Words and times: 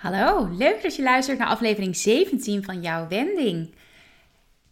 Hallo, 0.00 0.48
leuk 0.52 0.82
dat 0.82 0.96
je 0.96 1.02
luistert 1.02 1.38
naar 1.38 1.48
aflevering 1.48 1.96
17 1.96 2.64
van 2.64 2.82
jouw 2.82 3.08
Wending. 3.08 3.74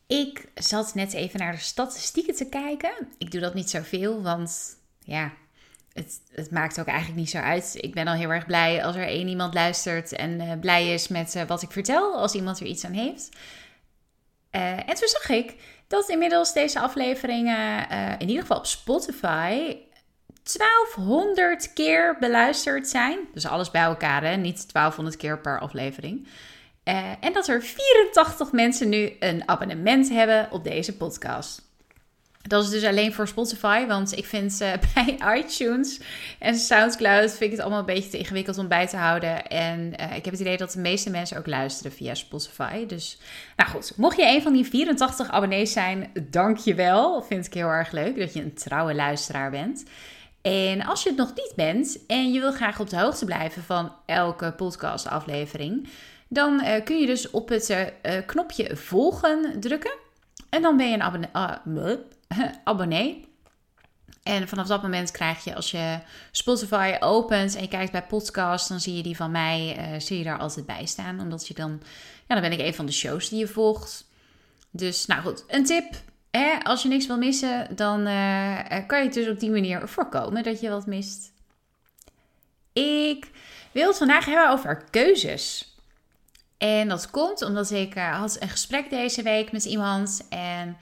Ik 0.07 0.45
zat 0.55 0.95
net 0.95 1.13
even 1.13 1.39
naar 1.39 1.53
de 1.53 1.59
statistieken 1.59 2.35
te 2.35 2.49
kijken. 2.49 2.93
Ik 3.19 3.31
doe 3.31 3.41
dat 3.41 3.55
niet 3.55 3.71
zoveel, 3.71 4.23
want 4.23 4.77
ja, 4.99 5.33
het, 5.93 6.21
het, 6.33 6.51
maakt 6.51 6.81
ook 6.81 6.87
eigenlijk 6.87 7.19
niet 7.19 7.31
zo 7.31 7.39
uit. 7.39 7.77
Ik 7.81 7.95
ben 7.95 8.07
al 8.07 8.15
heel 8.15 8.31
erg 8.31 8.47
blij 8.47 8.85
als 8.85 8.97
er 8.97 9.07
één 9.07 9.29
iemand 9.29 9.55
luistert 9.55 10.13
en 10.13 10.41
uh, 10.41 10.53
blij 10.61 10.93
is 10.93 11.09
met 11.09 11.35
uh, 11.35 11.43
wat 11.43 11.63
ik 11.63 11.71
vertel, 11.71 12.15
als 12.15 12.35
iemand 12.35 12.61
er 12.61 12.67
iets 12.67 12.85
aan 12.85 12.93
heeft. 12.93 13.29
Uh, 14.53 14.89
en 14.89 14.95
toen 14.95 15.09
zag 15.09 15.29
ik 15.29 15.55
dat 15.87 16.09
inmiddels 16.09 16.53
deze 16.53 16.81
afleveringen, 16.81 17.89
in 18.19 18.29
ieder 18.29 18.43
geval 18.43 18.59
op 18.59 18.67
Spotify, 18.67 19.77
1200 20.57 21.73
keer 21.73 22.17
beluisterd 22.21 22.89
zijn. 22.89 23.19
Dus 23.35 23.47
alles 23.47 23.71
bij 23.71 23.83
elkaar, 23.83 24.23
hè? 24.25 24.37
niet 24.37 24.73
1200 24.73 25.17
keer 25.17 25.39
per 25.39 25.61
aflevering. 25.61 26.27
Uh, 26.85 27.11
en 27.21 27.33
dat 27.33 27.49
er 27.49 27.63
84 27.63 28.53
mensen 28.53 28.89
nu 28.89 29.13
een 29.19 29.49
abonnement 29.49 30.09
hebben 30.09 30.49
op 30.51 30.65
deze 30.65 30.97
podcast. 30.97 31.67
Dat 32.43 32.65
is 32.65 32.71
dus 32.71 32.85
alleen 32.85 33.13
voor 33.13 33.29
Spotify, 33.29 33.87
want 33.87 34.17
ik 34.17 34.25
vind 34.25 34.61
uh, 34.63 34.73
bij 34.95 35.39
iTunes 35.39 36.01
en 36.39 36.55
Soundcloud 36.55 37.31
vind 37.31 37.41
ik 37.41 37.51
het 37.51 37.61
allemaal 37.61 37.79
een 37.79 37.85
beetje 37.85 38.11
te 38.11 38.19
ingewikkeld 38.19 38.59
om 38.59 38.69
bij 38.69 38.87
te 38.87 38.97
houden. 38.97 39.47
En 39.47 39.79
uh, 40.01 40.17
ik 40.17 40.25
heb 40.25 40.33
het 40.33 40.41
idee 40.41 40.57
dat 40.57 40.73
de 40.73 40.81
meeste 40.81 41.11
mensen 41.11 41.39
ook 41.39 41.47
luisteren 41.47 41.93
via 41.93 42.15
Spotify. 42.15 42.87
Dus, 42.87 43.19
nou 43.57 43.71
goed, 43.71 43.93
mocht 43.97 44.17
je 44.17 44.27
een 44.27 44.43
van 44.43 44.53
die 44.53 44.67
84 44.67 45.31
abonnees 45.31 45.73
zijn, 45.73 46.11
dank 46.31 46.59
je 46.59 46.75
wel. 46.75 47.23
Vind 47.23 47.47
ik 47.47 47.55
heel 47.55 47.69
erg 47.69 47.91
leuk 47.91 48.19
dat 48.19 48.33
je 48.33 48.41
een 48.41 48.55
trouwe 48.55 48.95
luisteraar 48.95 49.51
bent. 49.51 49.85
En 50.43 50.85
als 50.85 51.03
je 51.03 51.09
het 51.09 51.19
nog 51.19 51.35
niet 51.35 51.53
bent 51.57 52.07
en 52.07 52.33
je 52.33 52.41
wil 52.41 52.53
graag 52.53 52.81
op 52.81 52.91
de 52.91 52.99
hoogte 52.99 53.25
blijven 53.25 53.63
van 53.63 53.93
elke 54.07 54.53
podcastaflevering, 54.53 55.89
dan 56.29 56.61
uh, 56.65 56.85
kun 56.85 57.01
je 57.01 57.07
dus 57.07 57.31
op 57.31 57.49
het 57.49 57.71
uh, 57.71 58.13
knopje 58.27 58.77
volgen 58.77 59.61
drukken. 59.61 59.95
En 60.49 60.63
dan 60.63 60.77
ben 60.77 60.89
je 60.89 60.95
een 60.95 61.03
abonnee, 61.03 61.99
uh, 62.29 62.49
abonnee. 62.65 63.27
En 64.23 64.49
vanaf 64.49 64.67
dat 64.67 64.83
moment 64.83 65.11
krijg 65.11 65.45
je, 65.45 65.55
als 65.55 65.71
je 65.71 65.99
Spotify 66.31 66.97
opent 67.01 67.55
en 67.55 67.63
je 67.63 67.69
kijkt 67.69 67.93
bij 67.93 68.03
podcast, 68.03 68.69
dan 68.69 68.81
zie 68.81 68.97
je 68.97 69.03
die 69.03 69.17
van 69.17 69.31
mij, 69.31 69.77
zie 69.99 70.19
je 70.19 70.25
daar 70.25 70.39
altijd 70.39 70.67
bij 70.67 70.87
staan. 70.87 71.21
Omdat 71.21 71.49
je 71.49 71.55
dan, 71.55 71.83
ja, 72.27 72.35
dan 72.35 72.41
ben 72.41 72.53
ik 72.53 72.67
een 72.67 72.75
van 72.75 72.87
de 72.87 72.93
shows 72.93 73.29
die 73.29 73.39
je 73.39 73.47
volgt. 73.47 74.05
Dus, 74.71 75.07
nou 75.07 75.23
goed, 75.23 75.45
een 75.49 75.65
tip 75.65 75.95
als 76.63 76.83
je 76.83 76.89
niks 76.89 77.07
wil 77.07 77.19
missen, 77.19 77.77
dan 77.77 78.07
uh, 78.07 78.59
kan 78.87 78.99
je 78.99 79.05
het 79.05 79.15
dus 79.15 79.29
op 79.29 79.41
die 79.41 79.51
manier 79.51 79.89
voorkomen 79.89 80.43
dat 80.43 80.61
je 80.61 80.69
wat 80.69 80.87
mist. 80.87 81.33
Ik 82.73 83.31
wil 83.73 83.89
het 83.89 83.99
vandaag 83.99 84.25
hebben 84.25 84.51
over 84.51 84.85
keuzes. 84.91 85.77
En 86.59 86.89
dat 86.89 87.11
komt 87.11 87.43
omdat 87.43 87.71
ik 87.71 87.97
uh, 87.97 88.19
had 88.19 88.37
een 88.41 88.49
gesprek 88.49 88.91
deze 88.91 89.23
week 89.23 89.53
met 89.53 89.65
iemand. 89.65 90.27
En 90.29 90.77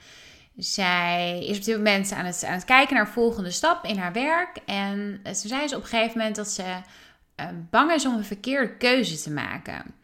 zij 0.57 1.45
is 1.45 1.57
op 1.57 1.63
dit 1.63 1.75
moment 1.75 2.11
aan 2.11 2.25
het, 2.25 2.43
aan 2.43 2.53
het 2.53 2.65
kijken 2.65 2.95
naar 2.95 3.05
de 3.05 3.11
volgende 3.11 3.51
stap 3.51 3.85
in 3.85 3.97
haar 3.97 4.13
werk. 4.13 4.57
En 4.65 5.19
toen 5.23 5.35
zei 5.35 5.67
ze 5.67 5.75
op 5.75 5.81
een 5.81 5.87
gegeven 5.87 6.17
moment 6.17 6.35
dat 6.35 6.49
ze 6.49 6.63
bang 7.69 7.91
is 7.91 8.05
om 8.05 8.13
een 8.13 8.25
verkeerde 8.25 8.77
keuze 8.77 9.21
te 9.21 9.31
maken. 9.31 9.95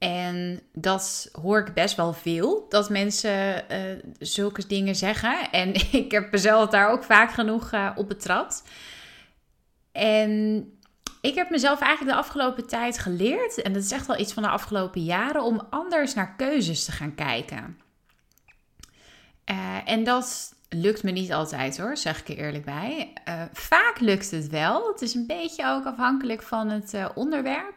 En 0.00 0.60
dat 0.72 1.28
hoor 1.32 1.58
ik 1.58 1.74
best 1.74 1.96
wel 1.96 2.12
veel, 2.12 2.66
dat 2.68 2.90
mensen 2.90 3.64
uh, 3.70 4.02
zulke 4.18 4.66
dingen 4.66 4.94
zeggen. 4.94 5.50
En 5.50 5.74
ik 6.02 6.10
heb 6.10 6.30
mezelf 6.30 6.70
daar 6.70 6.90
ook 6.90 7.04
vaak 7.04 7.32
genoeg 7.32 7.72
uh, 7.72 7.90
op 7.94 8.08
betrapt. 8.08 8.62
En 9.92 10.64
ik 11.20 11.34
heb 11.34 11.50
mezelf 11.50 11.80
eigenlijk 11.80 12.16
de 12.16 12.22
afgelopen 12.22 12.66
tijd 12.66 12.98
geleerd, 12.98 13.62
en 13.62 13.72
dat 13.72 13.82
is 13.82 13.92
echt 13.92 14.06
wel 14.06 14.18
iets 14.18 14.32
van 14.32 14.42
de 14.42 14.48
afgelopen 14.48 15.04
jaren, 15.04 15.42
om 15.42 15.66
anders 15.70 16.14
naar 16.14 16.36
keuzes 16.36 16.84
te 16.84 16.92
gaan 16.92 17.14
kijken. 17.14 17.78
Uh, 19.50 19.76
en 19.84 20.04
dat 20.04 20.54
lukt 20.68 21.02
me 21.02 21.10
niet 21.10 21.32
altijd 21.32 21.78
hoor, 21.78 21.96
zeg 21.96 22.20
ik 22.20 22.28
er 22.28 22.44
eerlijk 22.44 22.64
bij. 22.64 23.12
vaak 23.52 23.98
lukt 23.98 24.30
het 24.30 24.48
wel. 24.48 24.88
Het 24.88 25.02
is 25.02 25.14
een 25.14 25.26
beetje 25.26 25.66
ook 25.66 25.84
afhankelijk 25.84 26.42
van 26.42 26.68
het 26.68 26.94
onderwerp. 27.14 27.74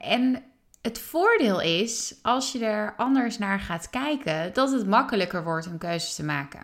En 0.00 0.42
het 0.88 0.98
voordeel 0.98 1.60
is, 1.60 2.14
als 2.22 2.52
je 2.52 2.64
er 2.64 2.94
anders 2.96 3.38
naar 3.38 3.60
gaat 3.60 3.90
kijken, 3.90 4.54
dat 4.54 4.72
het 4.72 4.86
makkelijker 4.86 5.44
wordt 5.44 5.66
om 5.66 5.78
keuzes 5.78 6.14
te 6.14 6.24
maken. 6.24 6.62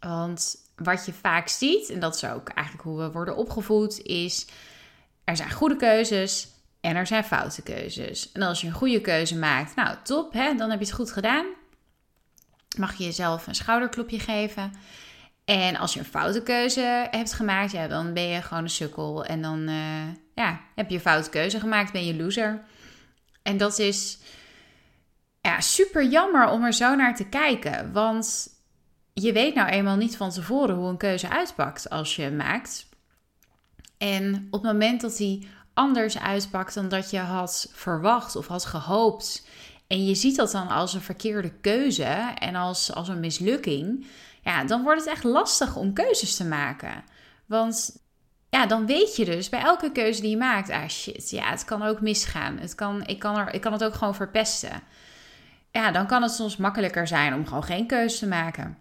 Want 0.00 0.56
wat 0.76 1.06
je 1.06 1.12
vaak 1.12 1.48
ziet, 1.48 1.90
en 1.90 2.00
dat 2.00 2.14
is 2.14 2.24
ook 2.24 2.48
eigenlijk 2.48 2.86
hoe 2.86 2.98
we 2.98 3.10
worden 3.10 3.36
opgevoed, 3.36 4.02
is 4.02 4.46
er 5.24 5.36
zijn 5.36 5.50
goede 5.50 5.76
keuzes 5.76 6.48
en 6.80 6.96
er 6.96 7.06
zijn 7.06 7.24
foute 7.24 7.62
keuzes. 7.62 8.32
En 8.32 8.42
als 8.42 8.60
je 8.60 8.66
een 8.66 8.72
goede 8.72 9.00
keuze 9.00 9.36
maakt, 9.36 9.74
nou 9.74 9.96
top, 10.02 10.32
hè, 10.32 10.54
dan 10.54 10.70
heb 10.70 10.78
je 10.78 10.86
het 10.86 10.94
goed 10.94 11.12
gedaan. 11.12 11.46
Mag 12.78 12.94
je 12.94 13.04
jezelf 13.04 13.46
een 13.46 13.54
schouderklopje 13.54 14.18
geven. 14.18 14.72
En 15.44 15.76
als 15.76 15.92
je 15.92 15.98
een 15.98 16.04
foute 16.04 16.42
keuze 16.42 17.08
hebt 17.10 17.32
gemaakt, 17.32 17.72
ja, 17.72 17.88
dan 17.88 18.12
ben 18.12 18.28
je 18.28 18.42
gewoon 18.42 18.62
een 18.62 18.70
sukkel. 18.70 19.24
En 19.24 19.42
dan 19.42 19.68
uh, 19.68 19.74
ja, 20.34 20.60
heb 20.74 20.88
je 20.88 20.94
een 20.94 21.00
foute 21.00 21.30
keuze 21.30 21.60
gemaakt, 21.60 21.92
ben 21.92 22.06
je 22.06 22.16
loser. 22.16 22.64
En 23.42 23.56
dat 23.56 23.78
is 23.78 24.18
ja, 25.40 25.60
super 25.60 26.08
jammer 26.08 26.48
om 26.48 26.64
er 26.64 26.72
zo 26.72 26.94
naar 26.94 27.16
te 27.16 27.28
kijken. 27.28 27.92
Want 27.92 28.48
je 29.12 29.32
weet 29.32 29.54
nou 29.54 29.68
eenmaal 29.68 29.96
niet 29.96 30.16
van 30.16 30.30
tevoren 30.30 30.76
hoe 30.76 30.88
een 30.88 30.96
keuze 30.96 31.28
uitpakt 31.28 31.90
als 31.90 32.16
je 32.16 32.22
hem 32.22 32.36
maakt. 32.36 32.88
En 33.98 34.46
op 34.50 34.62
het 34.62 34.72
moment 34.72 35.00
dat 35.00 35.18
hij 35.18 35.46
anders 35.74 36.18
uitpakt 36.18 36.74
dan 36.74 36.88
dat 36.88 37.10
je 37.10 37.18
had 37.18 37.70
verwacht 37.72 38.36
of 38.36 38.46
had 38.46 38.64
gehoopt. 38.64 39.46
En 39.86 40.06
je 40.06 40.14
ziet 40.14 40.36
dat 40.36 40.50
dan 40.50 40.68
als 40.68 40.94
een 40.94 41.00
verkeerde 41.00 41.50
keuze 41.50 42.34
en 42.38 42.54
als, 42.54 42.94
als 42.94 43.08
een 43.08 43.20
mislukking. 43.20 44.06
Ja, 44.42 44.64
dan 44.64 44.82
wordt 44.82 45.00
het 45.00 45.10
echt 45.10 45.24
lastig 45.24 45.76
om 45.76 45.92
keuzes 45.92 46.36
te 46.36 46.44
maken. 46.44 47.04
Want 47.46 48.00
ja, 48.50 48.66
dan 48.66 48.86
weet 48.86 49.16
je 49.16 49.24
dus 49.24 49.48
bij 49.48 49.60
elke 49.60 49.92
keuze 49.92 50.20
die 50.20 50.30
je 50.30 50.36
maakt, 50.36 50.70
ah 50.70 50.88
shit, 50.88 51.30
ja, 51.30 51.50
het 51.50 51.64
kan 51.64 51.82
ook 51.82 52.00
misgaan. 52.00 52.58
Het 52.58 52.74
kan, 52.74 53.06
ik, 53.06 53.18
kan 53.18 53.38
er, 53.38 53.54
ik 53.54 53.60
kan 53.60 53.72
het 53.72 53.84
ook 53.84 53.94
gewoon 53.94 54.14
verpesten. 54.14 54.82
Ja, 55.70 55.90
dan 55.90 56.06
kan 56.06 56.22
het 56.22 56.32
soms 56.32 56.56
makkelijker 56.56 57.06
zijn 57.06 57.34
om 57.34 57.46
gewoon 57.46 57.64
geen 57.64 57.86
keuze 57.86 58.18
te 58.18 58.26
maken. 58.26 58.78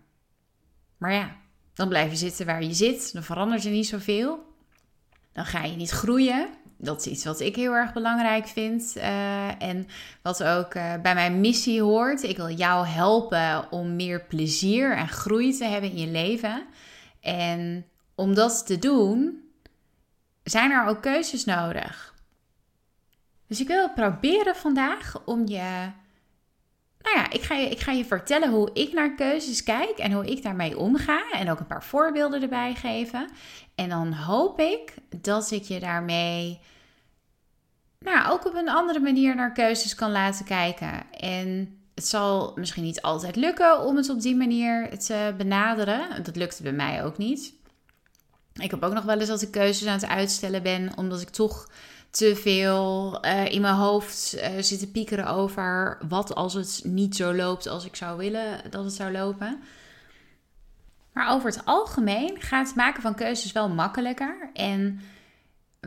Maar 0.98 1.14
ja, 1.14 1.36
dan 1.74 1.88
blijf 1.88 2.10
je 2.12 2.18
zitten 2.18 2.46
waar 2.46 2.64
je 2.64 2.74
zit. 2.74 3.14
Dan 3.14 3.24
verandert 3.24 3.66
er 3.66 3.72
niet 3.72 3.88
zoveel. 3.88 4.40
Dan 5.34 5.46
ga 5.46 5.64
je 5.64 5.76
niet 5.76 5.90
groeien. 5.90 6.48
Dat 6.78 7.00
is 7.00 7.12
iets 7.12 7.26
wat 7.26 7.40
ik 7.40 7.56
heel 7.56 7.74
erg 7.74 7.94
belangrijk 7.94 8.48
vind. 8.48 8.94
Uh, 8.98 9.62
en 9.62 9.88
wat 10.22 10.44
ook 10.44 10.74
uh, 10.74 10.94
bij 11.02 11.14
mijn 11.14 11.40
missie 11.40 11.82
hoort. 11.82 12.24
Ik 12.24 12.38
wil 12.38 12.50
jou 12.50 12.88
helpen 12.88 13.72
om 13.72 13.96
meer 13.96 14.22
plezier 14.22 14.96
en 14.96 15.08
groei 15.08 15.58
te 15.58 15.66
hebben 15.66 15.92
in 15.92 15.98
je 15.98 16.12
leven. 16.12 16.66
En 17.22 17.86
om 18.16 18.34
dat 18.34 18.66
te 18.66 18.80
doen, 18.80 19.44
zijn 20.50 20.72
er 20.72 20.86
ook 20.86 21.02
keuzes 21.02 21.46
nodig. 21.46 22.14
Dus 23.48 23.60
ik 23.60 23.68
wil 23.68 23.90
proberen 23.90 24.56
vandaag 24.56 25.22
om 25.26 25.48
je. 25.48 25.92
Nou 27.02 27.18
ja, 27.18 27.30
ik 27.30 27.42
ga 27.42 27.56
je, 27.56 27.70
ik 27.70 27.80
ga 27.80 27.92
je 27.92 28.06
vertellen 28.06 28.50
hoe 28.50 28.70
ik 28.74 28.94
naar 28.94 29.16
keuzes 29.16 29.64
kijk 29.64 29.98
en 29.98 30.12
hoe 30.12 30.26
ik 30.26 30.44
daarmee 30.44 30.78
omga. 30.78 31.32
En 31.32 31.52
ook 31.52 31.60
een 31.60 31.68
paar 31.68 31.84
voorbeelden 31.84 32.42
erbij 32.42 32.76
geven. 32.76 33.30
En 33.76 33.90
dan 33.90 34.14
hoop 34.14 34.60
ik 34.60 34.94
dat 35.22 35.52
ik 35.52 35.64
je 35.64 35.80
daarmee. 35.80 36.60
Nou, 38.00 38.32
ook 38.32 38.46
op 38.46 38.54
een 38.54 38.70
andere 38.70 39.00
manier 39.00 39.36
naar 39.36 39.52
keuzes 39.52 39.96
kan 39.96 40.12
laten 40.12 40.46
kijken. 40.46 41.12
En 41.12 41.80
het 41.96 42.08
zal 42.08 42.52
misschien 42.56 42.84
niet 42.84 43.02
altijd 43.02 43.36
lukken 43.36 43.80
om 43.86 43.96
het 43.96 44.10
op 44.10 44.22
die 44.22 44.36
manier 44.36 45.00
te 45.00 45.34
benaderen. 45.38 46.24
Dat 46.24 46.36
lukte 46.36 46.64
bij 46.64 46.72
mij 46.72 47.04
ook 47.04 47.18
niet. 47.18 47.54
Ik 48.60 48.72
heb 48.72 48.84
ook 48.84 48.94
nog 48.94 49.04
wel 49.04 49.20
eens 49.20 49.30
dat 49.30 49.42
ik 49.42 49.52
keuzes 49.52 49.88
aan 49.88 49.94
het 49.94 50.08
uitstellen 50.08 50.64
ben, 50.64 50.98
omdat 50.98 51.22
ik 51.22 51.30
toch 51.30 51.68
te 52.10 52.36
veel 52.36 53.18
uh, 53.26 53.46
in 53.46 53.62
mijn 53.62 53.76
hoofd 53.76 54.36
uh, 54.36 54.48
zit 54.60 54.80
te 54.80 54.92
piekeren 54.92 55.28
over 55.28 55.98
wat 56.08 56.36
als 56.36 56.54
het 56.54 56.82
niet 56.84 57.16
zo 57.16 57.34
loopt 57.34 57.68
als 57.68 57.86
ik 57.86 57.96
zou 57.96 58.18
willen 58.18 58.62
dat 58.70 58.84
het 58.84 58.94
zou 58.94 59.12
lopen. 59.12 59.62
Maar 61.14 61.32
over 61.32 61.50
het 61.50 61.66
algemeen 61.66 62.42
gaat 62.42 62.68
het 62.68 62.76
maken 62.76 63.02
van 63.02 63.16
keuzes 63.16 63.52
wel 63.52 63.70
makkelijker. 63.70 64.50
En 64.54 65.02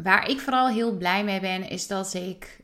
waar 0.02 0.28
ik 0.28 0.40
vooral 0.40 0.68
heel 0.68 0.96
blij 0.96 1.24
mee 1.24 1.40
ben, 1.40 1.68
is 1.68 1.86
dat 1.86 2.14
ik, 2.14 2.60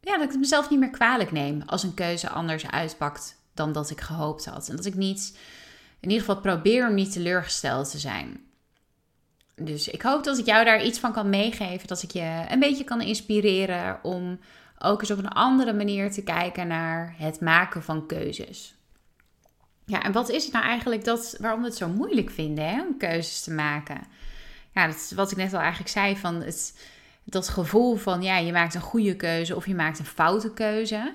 ja, 0.00 0.12
dat 0.12 0.24
ik 0.24 0.30
het 0.30 0.40
mezelf 0.40 0.70
niet 0.70 0.78
meer 0.78 0.90
kwalijk 0.90 1.32
neem 1.32 1.62
als 1.66 1.82
een 1.82 1.94
keuze 1.94 2.28
anders 2.28 2.70
uitpakt 2.70 3.36
dan 3.54 3.72
dat 3.72 3.90
ik 3.90 4.00
gehoopt 4.00 4.44
had. 4.44 4.68
En 4.68 4.76
dat 4.76 4.84
ik 4.84 4.94
niet, 4.94 5.38
in 6.00 6.10
ieder 6.10 6.26
geval 6.26 6.40
probeer 6.40 6.88
om 6.88 6.94
niet 6.94 7.12
teleurgesteld 7.12 7.90
te 7.90 7.98
zijn. 7.98 8.47
Dus 9.58 9.88
ik 9.88 10.02
hoop 10.02 10.24
dat 10.24 10.38
ik 10.38 10.46
jou 10.46 10.64
daar 10.64 10.84
iets 10.84 10.98
van 10.98 11.12
kan 11.12 11.28
meegeven. 11.28 11.88
Dat 11.88 12.02
ik 12.02 12.10
je 12.10 12.44
een 12.48 12.60
beetje 12.60 12.84
kan 12.84 13.00
inspireren 13.00 13.98
om 14.02 14.38
ook 14.78 15.00
eens 15.00 15.10
op 15.10 15.18
een 15.18 15.28
andere 15.28 15.72
manier 15.72 16.10
te 16.10 16.22
kijken 16.22 16.66
naar 16.66 17.14
het 17.18 17.40
maken 17.40 17.82
van 17.82 18.06
keuzes. 18.06 18.74
Ja, 19.84 20.02
en 20.02 20.12
wat 20.12 20.28
is 20.28 20.44
het 20.44 20.52
nou 20.52 20.64
eigenlijk 20.64 21.04
dat, 21.04 21.36
waarom 21.40 21.60
we 21.60 21.66
het 21.66 21.76
zo 21.76 21.88
moeilijk 21.88 22.30
vinden 22.30 22.68
hè, 22.68 22.82
om 22.82 22.96
keuzes 22.96 23.40
te 23.40 23.50
maken? 23.50 24.00
Ja, 24.74 24.86
dat 24.86 24.94
is 24.96 25.12
wat 25.12 25.30
ik 25.30 25.36
net 25.36 25.54
al 25.54 25.60
eigenlijk 25.60 25.90
zei, 25.90 26.16
van 26.16 26.42
het, 26.42 26.78
dat 27.24 27.48
gevoel 27.48 27.96
van 27.96 28.22
ja, 28.22 28.36
je 28.38 28.52
maakt 28.52 28.74
een 28.74 28.80
goede 28.80 29.16
keuze 29.16 29.56
of 29.56 29.66
je 29.66 29.74
maakt 29.74 29.98
een 29.98 30.04
foute 30.04 30.52
keuze. 30.52 31.14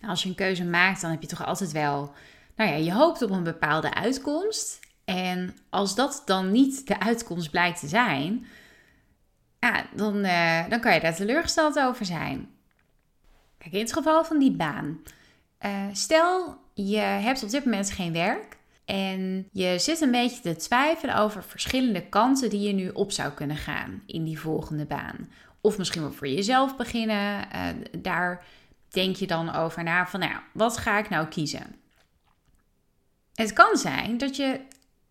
Als 0.00 0.22
je 0.22 0.28
een 0.28 0.34
keuze 0.34 0.64
maakt, 0.64 1.00
dan 1.00 1.10
heb 1.10 1.20
je 1.20 1.28
toch 1.28 1.46
altijd 1.46 1.72
wel, 1.72 2.14
nou 2.56 2.70
ja, 2.70 2.76
je 2.76 2.92
hoopt 2.92 3.22
op 3.22 3.30
een 3.30 3.42
bepaalde 3.42 3.94
uitkomst. 3.94 4.80
En 5.08 5.56
als 5.70 5.94
dat 5.94 6.22
dan 6.24 6.50
niet 6.50 6.86
de 6.86 7.00
uitkomst 7.00 7.50
blijkt 7.50 7.80
te 7.80 7.88
zijn, 7.88 8.46
ja, 9.60 9.86
dan, 9.94 10.16
uh, 10.16 10.68
dan 10.68 10.80
kan 10.80 10.94
je 10.94 11.00
daar 11.00 11.14
teleurgesteld 11.14 11.78
over 11.78 12.06
zijn. 12.06 12.48
Kijk, 13.58 13.74
in 13.74 13.80
het 13.80 13.92
geval 13.92 14.24
van 14.24 14.38
die 14.38 14.50
baan. 14.50 15.00
Uh, 15.66 15.86
stel, 15.92 16.58
je 16.74 16.98
hebt 16.98 17.42
op 17.42 17.50
dit 17.50 17.64
moment 17.64 17.90
geen 17.90 18.12
werk 18.12 18.56
en 18.84 19.48
je 19.52 19.78
zit 19.78 20.00
een 20.00 20.10
beetje 20.10 20.40
te 20.40 20.56
twijfelen 20.56 21.16
over 21.16 21.42
verschillende 21.42 22.08
kanten 22.08 22.50
die 22.50 22.60
je 22.60 22.72
nu 22.72 22.88
op 22.88 23.12
zou 23.12 23.32
kunnen 23.32 23.56
gaan 23.56 24.02
in 24.06 24.24
die 24.24 24.40
volgende 24.40 24.86
baan. 24.86 25.30
Of 25.60 25.78
misschien 25.78 26.02
wel 26.02 26.12
voor 26.12 26.28
jezelf 26.28 26.76
beginnen. 26.76 27.48
Uh, 27.54 27.68
daar 27.98 28.44
denk 28.88 29.16
je 29.16 29.26
dan 29.26 29.54
over 29.54 29.82
na 29.82 30.06
van, 30.06 30.20
nou, 30.20 30.40
wat 30.52 30.76
ga 30.76 30.98
ik 30.98 31.08
nou 31.08 31.26
kiezen? 31.26 31.76
Het 33.34 33.52
kan 33.52 33.76
zijn 33.76 34.18
dat 34.18 34.36
je, 34.36 34.60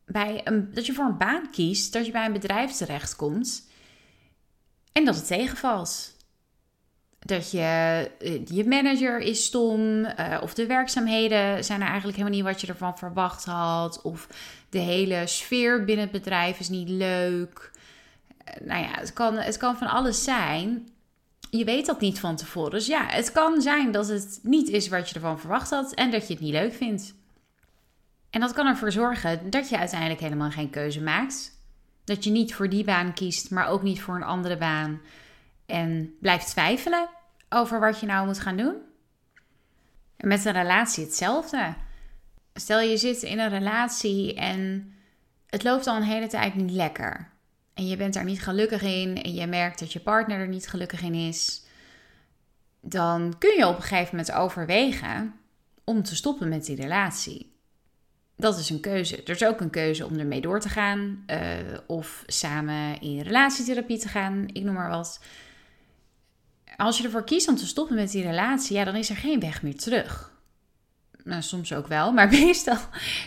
bij 0.08 0.42
een, 0.44 0.74
dat 0.74 0.86
je 0.86 0.94
voor 0.94 1.06
een 1.06 1.18
baan 1.18 1.52
kiest, 1.52 1.94
dat 1.94 2.06
je 2.06 2.12
bij 2.12 2.26
een 2.26 2.34
bedrijf 2.34 2.72
terechtkomt 2.72 3.68
en 4.92 5.06
dat 5.06 5.16
het 5.16 5.28
tegenvalt. 5.28 6.16
Dat 7.20 7.52
je, 7.52 7.60
eh, 8.20 8.46
je 8.46 8.68
manager 8.68 9.20
is 9.20 9.46
stom, 9.46 10.06
uh, 10.06 10.38
of 10.42 10.54
de 10.54 10.66
werkzaamheden 10.66 11.64
zijn 11.64 11.82
er 11.82 11.88
eigenlijk 11.88 12.18
helemaal 12.18 12.38
niet 12.38 12.48
wat 12.48 12.62
je 12.62 12.68
ervan 12.68 12.98
verwacht 12.98 13.46
had, 13.46 14.02
of 14.02 14.28
de 14.70 14.80
hele 14.80 15.28
sfeer 15.28 15.86
binnen 15.86 16.04
het 16.04 16.24
bedrijf 16.24 16.60
is 16.60 16.70
niet 16.70 16.90
leuk. 16.90 17.72
Uh, 18.48 18.68
nou 18.68 18.82
ja, 18.82 18.92
het 18.92 19.14
kan, 19.14 19.36
het 19.36 19.58
kan 19.58 19.78
van 19.78 19.88
alles 19.88 20.24
zijn. 20.24 20.88
Je 21.50 21.66
weet 21.66 21.86
dat 21.86 22.00
niet 22.00 22.20
van 22.20 22.36
tevoren. 22.36 22.72
Dus 22.72 22.88
ja, 22.88 23.06
het 23.06 23.32
kan 23.32 23.62
zijn 23.62 23.92
dat 23.92 24.08
het 24.08 24.40
niet 24.44 24.70
is 24.70 24.88
wat 24.88 25.10
je 25.10 25.16
ervan 25.16 25.40
verwacht 25.40 25.70
had 25.70 25.94
en 25.94 26.12
dat 26.12 26.28
je 26.28 26.34
het 26.34 26.42
niet 26.42 26.54
leuk 26.54 26.74
vindt. 26.74 27.16
En 28.30 28.40
dat 28.40 28.54
kan 28.54 28.68
ervoor 28.68 28.92
zorgen 28.92 29.50
dat 29.50 29.70
je 29.70 29.78
uiteindelijk 29.78 30.20
helemaal 30.20 30.52
geen 30.52 30.70
keuze 30.70 31.02
maakt. 31.02 31.52
Dat 32.04 32.24
je 32.24 32.30
niet 32.30 32.54
voor 32.54 32.70
die 32.70 32.84
baan 32.84 33.14
kiest, 33.14 33.52
maar 33.52 33.68
ook 33.68 33.84
niet 33.84 34.02
voor 34.02 34.16
een 34.16 34.24
andere 34.24 34.58
baan. 34.58 35.02
En 35.66 36.16
blijft 36.20 36.48
twijfelen 36.48 37.10
over 37.50 37.80
wat 37.80 38.00
je 38.00 38.06
nou 38.06 38.26
moet 38.26 38.40
gaan 38.40 38.58
doen. 38.58 38.76
En 40.18 40.28
met 40.28 40.46
een 40.46 40.54
relatie 40.54 41.04
hetzelfde. 41.04 41.76
Stel 42.54 42.80
je 42.80 42.98
zit 42.98 43.22
in 43.22 43.40
een 43.40 43.50
relatie 43.50 44.36
en 44.36 44.94
het 45.50 45.64
loopt 45.64 45.88
al 45.88 45.96
een 45.96 46.04
hele 46.04 46.28
tijd 46.28 46.56
niet 46.56 46.72
lekker. 46.72 47.30
En 47.74 47.88
je 47.88 47.98
bent 47.98 48.14
daar 48.14 48.24
niet 48.24 48.42
gelukkig 48.42 48.82
in 48.82 49.22
en 49.24 49.34
je 49.34 49.48
merkt 49.48 49.80
dat 49.80 49.94
je 49.94 50.00
partner 50.00 50.40
er 50.40 50.48
niet 50.48 50.68
gelukkig 50.68 51.02
in 51.02 51.14
is. 51.14 51.64
Dan 52.82 53.36
kun 53.38 53.58
je 53.58 53.68
op 53.68 53.76
een 53.76 53.82
gegeven 53.82 54.16
moment 54.16 54.36
overwegen 54.36 55.34
om 55.84 56.04
te 56.04 56.16
stoppen 56.16 56.50
met 56.50 56.66
die 56.66 56.76
relatie 56.76 57.57
dat 58.38 58.58
is 58.58 58.70
een 58.70 58.80
keuze. 58.80 59.24
Er 59.24 59.30
is 59.30 59.46
ook 59.46 59.62
een 59.62 59.70
keuze 59.70 60.06
om 60.06 60.20
ermee 60.20 60.42
door 60.42 60.60
te 60.60 60.70
gaan. 60.70 61.24
Uh, 61.28 61.40
of 61.88 62.24
samen 62.28 63.02
in 63.02 63.22
relatietherapie 63.22 63.98
te 63.98 64.08
gaan. 64.08 64.46
Ik 64.54 64.64
noem 64.64 64.74
maar 64.74 64.90
wat. 64.90 65.20
Als 66.76 66.98
je 66.98 67.04
ervoor 67.04 67.24
kiest 67.24 67.48
om 67.48 67.56
te 67.56 67.68
stoppen 67.68 67.96
met 67.96 68.12
die 68.12 68.24
relatie, 68.24 68.76
ja, 68.76 68.84
dan 68.84 68.96
is 68.96 69.10
er 69.10 69.16
geen 69.16 69.40
weg 69.40 69.62
meer 69.62 69.78
terug. 69.78 70.32
Nou, 71.24 71.42
soms 71.42 71.74
ook 71.74 71.88
wel, 71.88 72.12
maar 72.12 72.30
meestal, 72.44 72.78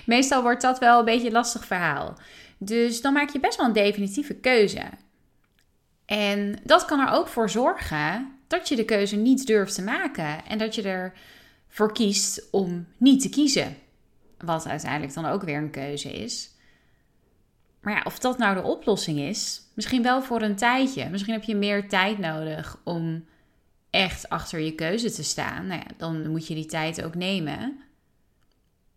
meestal 0.06 0.42
wordt 0.42 0.62
dat 0.62 0.78
wel 0.78 0.98
een 0.98 1.04
beetje 1.04 1.26
een 1.26 1.32
lastig 1.32 1.64
verhaal. 1.64 2.18
Dus 2.58 3.00
dan 3.00 3.12
maak 3.12 3.30
je 3.30 3.40
best 3.40 3.56
wel 3.56 3.66
een 3.66 3.72
definitieve 3.72 4.34
keuze. 4.34 4.82
En 6.06 6.58
dat 6.64 6.84
kan 6.84 7.00
er 7.00 7.12
ook 7.12 7.28
voor 7.28 7.50
zorgen 7.50 8.32
dat 8.46 8.68
je 8.68 8.76
de 8.76 8.84
keuze 8.84 9.16
niet 9.16 9.46
durft 9.46 9.74
te 9.74 9.82
maken. 9.82 10.44
En 10.46 10.58
dat 10.58 10.74
je 10.74 11.12
ervoor 11.68 11.92
kiest 11.92 12.48
om 12.50 12.86
niet 12.96 13.20
te 13.22 13.28
kiezen. 13.28 13.76
Wat 14.44 14.66
uiteindelijk 14.66 15.14
dan 15.14 15.26
ook 15.26 15.42
weer 15.42 15.58
een 15.58 15.70
keuze 15.70 16.12
is. 16.12 16.50
Maar 17.80 17.94
ja, 17.94 18.02
of 18.04 18.18
dat 18.18 18.38
nou 18.38 18.54
de 18.54 18.62
oplossing 18.62 19.18
is, 19.18 19.62
misschien 19.74 20.02
wel 20.02 20.22
voor 20.22 20.42
een 20.42 20.56
tijdje. 20.56 21.08
Misschien 21.08 21.32
heb 21.32 21.42
je 21.42 21.56
meer 21.56 21.88
tijd 21.88 22.18
nodig 22.18 22.80
om 22.84 23.24
echt 23.90 24.28
achter 24.28 24.60
je 24.60 24.74
keuze 24.74 25.10
te 25.10 25.24
staan. 25.24 25.66
Nou 25.66 25.80
ja, 25.80 25.94
dan 25.96 26.30
moet 26.30 26.46
je 26.46 26.54
die 26.54 26.66
tijd 26.66 27.02
ook 27.04 27.14
nemen. 27.14 27.80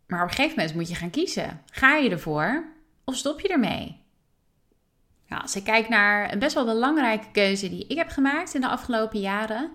Maar 0.07 0.23
op 0.23 0.29
een 0.29 0.35
gegeven 0.35 0.57
moment 0.57 0.75
moet 0.75 0.89
je 0.89 0.95
gaan 0.95 1.09
kiezen. 1.09 1.61
Ga 1.71 1.95
je 1.95 2.09
ervoor 2.09 2.65
of 3.03 3.15
stop 3.15 3.39
je 3.39 3.47
ermee? 3.47 4.01
Ja, 5.25 5.37
als 5.37 5.55
ik 5.55 5.63
kijk 5.63 5.89
naar 5.89 6.31
een 6.31 6.39
best 6.39 6.53
wel 6.53 6.65
belangrijke 6.65 7.31
keuze 7.31 7.69
die 7.69 7.87
ik 7.87 7.97
heb 7.97 8.09
gemaakt 8.09 8.53
in 8.53 8.61
de 8.61 8.67
afgelopen 8.67 9.19
jaren, 9.19 9.71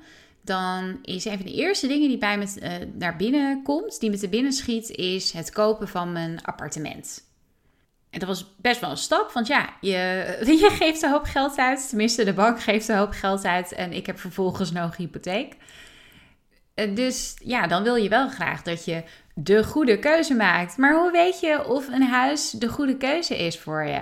dan 0.49 0.99
is 1.03 1.25
een 1.25 1.37
van 1.37 1.47
de 1.47 1.55
eerste 1.55 1.87
dingen 1.87 2.09
die 2.09 2.19
bij 2.19 2.39
me 2.39 2.47
uh, 2.63 2.73
naar 2.95 3.17
binnen 3.17 3.63
komt, 3.63 4.01
die 4.01 4.11
me 4.11 4.19
te 4.19 4.29
binnen 4.29 4.53
schiet, 4.53 4.91
is 4.91 5.33
het 5.33 5.51
kopen 5.51 5.89
van 5.89 6.13
mijn 6.13 6.43
appartement. 6.45 7.27
En 8.11 8.19
dat 8.19 8.29
was 8.29 8.55
best 8.57 8.81
wel 8.81 8.91
een 8.91 8.97
stap, 8.97 9.33
want 9.33 9.47
ja, 9.47 9.75
je, 9.81 9.97
je 10.63 10.71
geeft 10.71 11.03
een 11.03 11.11
hoop 11.11 11.25
geld 11.25 11.57
uit. 11.57 11.89
Tenminste, 11.89 12.25
de 12.25 12.33
bank 12.33 12.61
geeft 12.63 12.89
een 12.89 12.97
hoop 12.97 13.13
geld 13.13 13.45
uit 13.45 13.73
en 13.73 13.93
ik 13.93 14.07
heb 14.07 14.19
vervolgens 14.19 14.73
nog 14.73 14.97
hypotheek. 14.97 15.57
Eh, 16.75 16.95
dus 16.95 17.37
ja, 17.45 17.67
dan 17.67 17.83
wil 17.83 17.95
je 17.95 18.09
wel 18.09 18.29
graag 18.29 18.63
dat 18.63 18.85
je 18.85 19.03
de 19.35 19.65
goede 19.65 19.99
keuze 19.99 20.35
maakt. 20.35 20.77
Maar 20.77 20.95
hoe 20.95 21.11
weet 21.11 21.41
je 21.41 21.67
of 21.67 21.89
een 21.89 22.03
huis 22.03 22.51
de 22.51 22.69
goede 22.69 22.97
keuze 22.97 23.37
is 23.37 23.59
voor 23.59 23.85
je? 23.85 24.01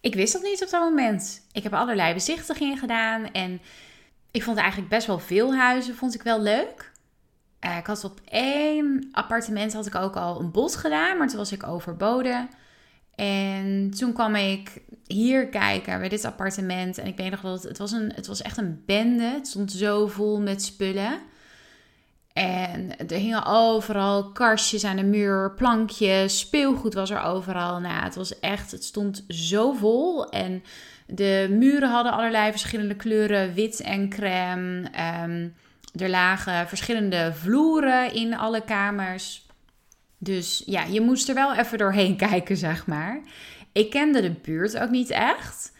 Ik 0.00 0.14
wist 0.14 0.32
dat 0.32 0.42
niet 0.42 0.62
op 0.62 0.70
dat 0.70 0.80
moment. 0.80 1.46
Ik 1.52 1.62
heb 1.62 1.74
allerlei 1.74 2.14
bezichtigingen 2.14 2.78
gedaan 2.78 3.32
en 3.32 3.60
ik 4.38 4.44
vond 4.44 4.58
eigenlijk 4.58 4.88
best 4.88 5.06
wel 5.06 5.18
veel 5.18 5.54
huizen, 5.54 5.94
vond 5.94 6.14
ik 6.14 6.22
wel 6.22 6.40
leuk. 6.40 6.92
Uh, 7.64 7.76
ik 7.76 7.86
had 7.86 8.04
op 8.04 8.20
één 8.24 9.08
appartement 9.12 9.72
had 9.72 9.86
ik 9.86 9.94
ook 9.94 10.16
al 10.16 10.40
een 10.40 10.50
bod 10.50 10.76
gedaan, 10.76 11.18
maar 11.18 11.28
toen 11.28 11.36
was 11.36 11.52
ik 11.52 11.66
overboden. 11.66 12.48
En 13.14 13.90
toen 13.96 14.12
kwam 14.12 14.34
ik 14.34 14.80
hier 15.06 15.48
kijken 15.48 15.98
bij 15.98 16.08
dit 16.08 16.24
appartement. 16.24 16.98
En 16.98 17.06
ik 17.06 17.16
weet 17.16 17.30
nog 17.30 17.40
dat 17.40 17.52
het, 17.52 17.62
het, 17.62 17.78
was, 17.78 17.92
een, 17.92 18.12
het 18.14 18.26
was 18.26 18.42
echt 18.42 18.56
een 18.56 18.82
bende. 18.86 19.22
Het 19.22 19.48
stond 19.48 19.72
zo 19.72 20.06
vol 20.06 20.40
met 20.40 20.62
spullen. 20.62 21.20
En 22.32 22.96
er 22.96 23.16
hingen 23.16 23.44
overal 23.46 24.32
kastjes 24.32 24.84
aan 24.84 24.96
de 24.96 25.04
muur, 25.04 25.54
plankjes, 25.54 26.38
speelgoed 26.38 26.94
was 26.94 27.10
er 27.10 27.20
overal. 27.22 27.80
Nou, 27.80 28.02
het 28.02 28.14
was 28.14 28.40
echt, 28.40 28.70
het 28.70 28.84
stond 28.84 29.24
zo 29.28 29.72
vol. 29.72 30.28
En 30.30 30.62
de 31.10 31.46
muren 31.50 31.90
hadden 31.90 32.12
allerlei 32.12 32.50
verschillende 32.50 32.96
kleuren, 32.96 33.54
wit 33.54 33.80
en 33.80 34.08
crème. 34.08 34.90
Um, 35.24 35.54
er 36.00 36.08
lagen 36.08 36.68
verschillende 36.68 37.32
vloeren 37.34 38.12
in 38.12 38.36
alle 38.36 38.64
kamers. 38.64 39.46
Dus 40.18 40.62
ja, 40.66 40.84
je 40.84 41.00
moest 41.00 41.28
er 41.28 41.34
wel 41.34 41.54
even 41.54 41.78
doorheen 41.78 42.16
kijken, 42.28 42.56
zeg 42.56 42.86
maar. 42.86 43.20
Ik 43.72 43.90
kende 43.90 44.20
de 44.20 44.30
buurt 44.30 44.78
ook 44.78 44.90
niet 44.90 45.10
echt. 45.10 45.72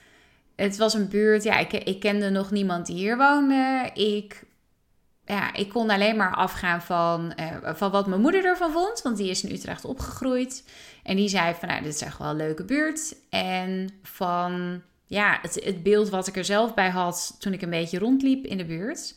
Het 0.56 0.76
was 0.76 0.94
een 0.94 1.08
buurt, 1.08 1.42
ja, 1.42 1.58
ik, 1.58 1.73
ik 1.73 2.00
kende 2.00 2.30
nog 2.30 2.50
niemand 2.50 2.87
die 2.87 2.97
hier 2.97 3.16
woonde. 3.16 3.90
Ik, 3.94 4.44
ja, 5.25 5.54
ik 5.54 5.68
kon 5.68 5.90
alleen 5.90 6.16
maar 6.16 6.35
afgaan 6.35 6.82
van, 6.82 7.32
uh, 7.40 7.75
van 7.75 7.90
wat 7.90 8.06
mijn 8.06 8.20
moeder 8.20 8.44
ervan 8.44 8.73
vond, 8.73 9.02
want 9.02 9.16
die 9.16 9.30
is 9.30 9.44
in 9.44 9.54
Utrecht 9.54 9.85
opgegroeid. 9.85 10.64
En 11.02 11.16
die 11.16 11.28
zei 11.28 11.54
van, 11.54 11.68
nou, 11.68 11.82
dit 11.82 11.94
is 11.94 12.02
echt 12.02 12.18
wel 12.18 12.28
een 12.28 12.37
leuke 12.37 12.64
buurt. 12.64 13.16
En 13.30 13.88
van 14.02 14.82
ja, 15.08 15.38
het, 15.42 15.82
beeld 15.82 16.08
wat 16.08 16.26
ik 16.26 16.36
er 16.36 16.44
zelf 16.44 16.74
bij 16.74 16.90
had 16.90 17.36
toen 17.38 17.52
ik 17.52 17.62
een 17.62 17.70
beetje 17.70 17.98
rondliep 17.98 18.44
in 18.44 18.56
de 18.56 18.64
buurt. 18.64 19.14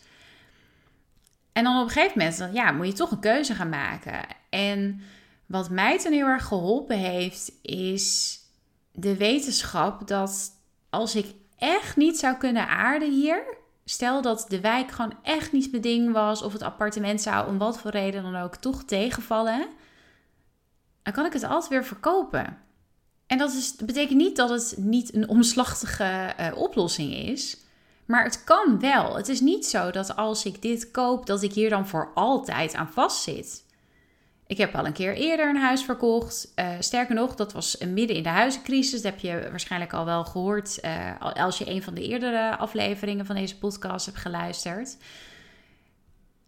En 1.52 1.64
dan 1.64 1.78
op 1.78 1.84
een 1.84 1.90
gegeven 1.90 2.18
moment 2.18 2.54
ja, 2.54 2.72
moet 2.72 2.88
je 2.88 2.94
toch 2.94 3.12
een 3.12 3.20
keuze 3.20 3.56
gaan 3.56 3.70
maken. 3.70 4.20
En 4.50 5.02
wat 5.46 5.70
mij 5.70 5.98
ten 6.00 6.14
heel 6.14 6.28
erg 6.28 6.46
geholpen 6.46 6.98
heeft, 6.98 7.52
is 7.62 8.40
de 8.92 9.18
wetenschap 9.18 10.08
dat 10.08 10.52
als 10.90 11.16
ik 11.16 11.34
echt 11.58 11.96
niet 11.96 12.18
zou 12.20 12.38
kunnen 12.38 12.68
aarden 12.68 13.12
hier, 13.12 13.58
stel 13.86 14.22
dat 14.22 14.46
de 14.48 14.60
wijk 14.60 14.92
gewoon 14.92 15.18
echt 15.22 15.52
niet 15.52 15.72
mijn 15.72 15.84
ding 15.84 16.12
was, 16.12 16.42
of 16.42 16.54
het 16.54 16.62
appartement 16.62 17.22
zou 17.22 17.48
om 17.48 17.58
wat 17.58 17.80
voor 17.80 17.92
reden 17.92 18.24
dan 18.24 18.36
ook 18.36 18.56
toch 18.56 18.84
tegenvallen, 18.84 19.68
dan 21.04 21.14
kan 21.14 21.26
ik 21.26 21.34
het 21.34 21.44
altijd 21.44 21.70
weer 21.70 21.86
verkopen. 21.86 22.58
En 23.32 23.38
dat 23.38 23.54
is, 23.54 23.76
betekent 23.76 24.18
niet 24.18 24.36
dat 24.36 24.50
het 24.50 24.76
niet 24.78 25.14
een 25.14 25.30
omslachtige 25.30 26.34
uh, 26.40 26.58
oplossing 26.58 27.14
is. 27.14 27.58
Maar 28.06 28.24
het 28.24 28.44
kan 28.44 28.80
wel. 28.80 29.16
Het 29.16 29.28
is 29.28 29.40
niet 29.40 29.66
zo 29.66 29.92
dat 29.92 30.16
als 30.16 30.46
ik 30.46 30.62
dit 30.62 30.92
koop, 30.92 31.26
dat 31.26 31.44
ik 31.44 31.54
hier 31.54 31.70
dan 31.70 31.88
voor 31.88 32.12
altijd 32.14 32.74
aan 32.74 32.92
vastzit. 32.92 33.64
Ik 34.48 34.58
heb 34.58 34.76
al 34.76 34.86
een 34.86 34.94
keer 34.94 35.14
eerder 35.14 35.50
een 35.50 35.62
huis 35.62 35.84
verkocht. 35.84 36.52
Uh, 36.56 36.70
sterker 36.80 37.16
nog, 37.16 37.36
dat 37.36 37.54
was 37.54 37.78
midden 37.78 38.16
in 38.16 38.24
de 38.24 38.30
huizencrisis. 38.30 39.02
Dat 39.02 39.12
heb 39.12 39.20
je 39.20 39.48
waarschijnlijk 39.50 39.94
al 39.94 40.06
wel 40.06 40.24
gehoord 40.24 40.80
als 41.20 41.58
je 41.58 41.70
een 41.70 41.84
van 41.84 41.94
de 41.94 42.08
eerdere 42.08 42.58
afleveringen 42.58 43.26
van 43.26 43.36
deze 43.36 43.58
podcast 43.58 44.06
hebt 44.06 44.18
geluisterd. 44.18 44.98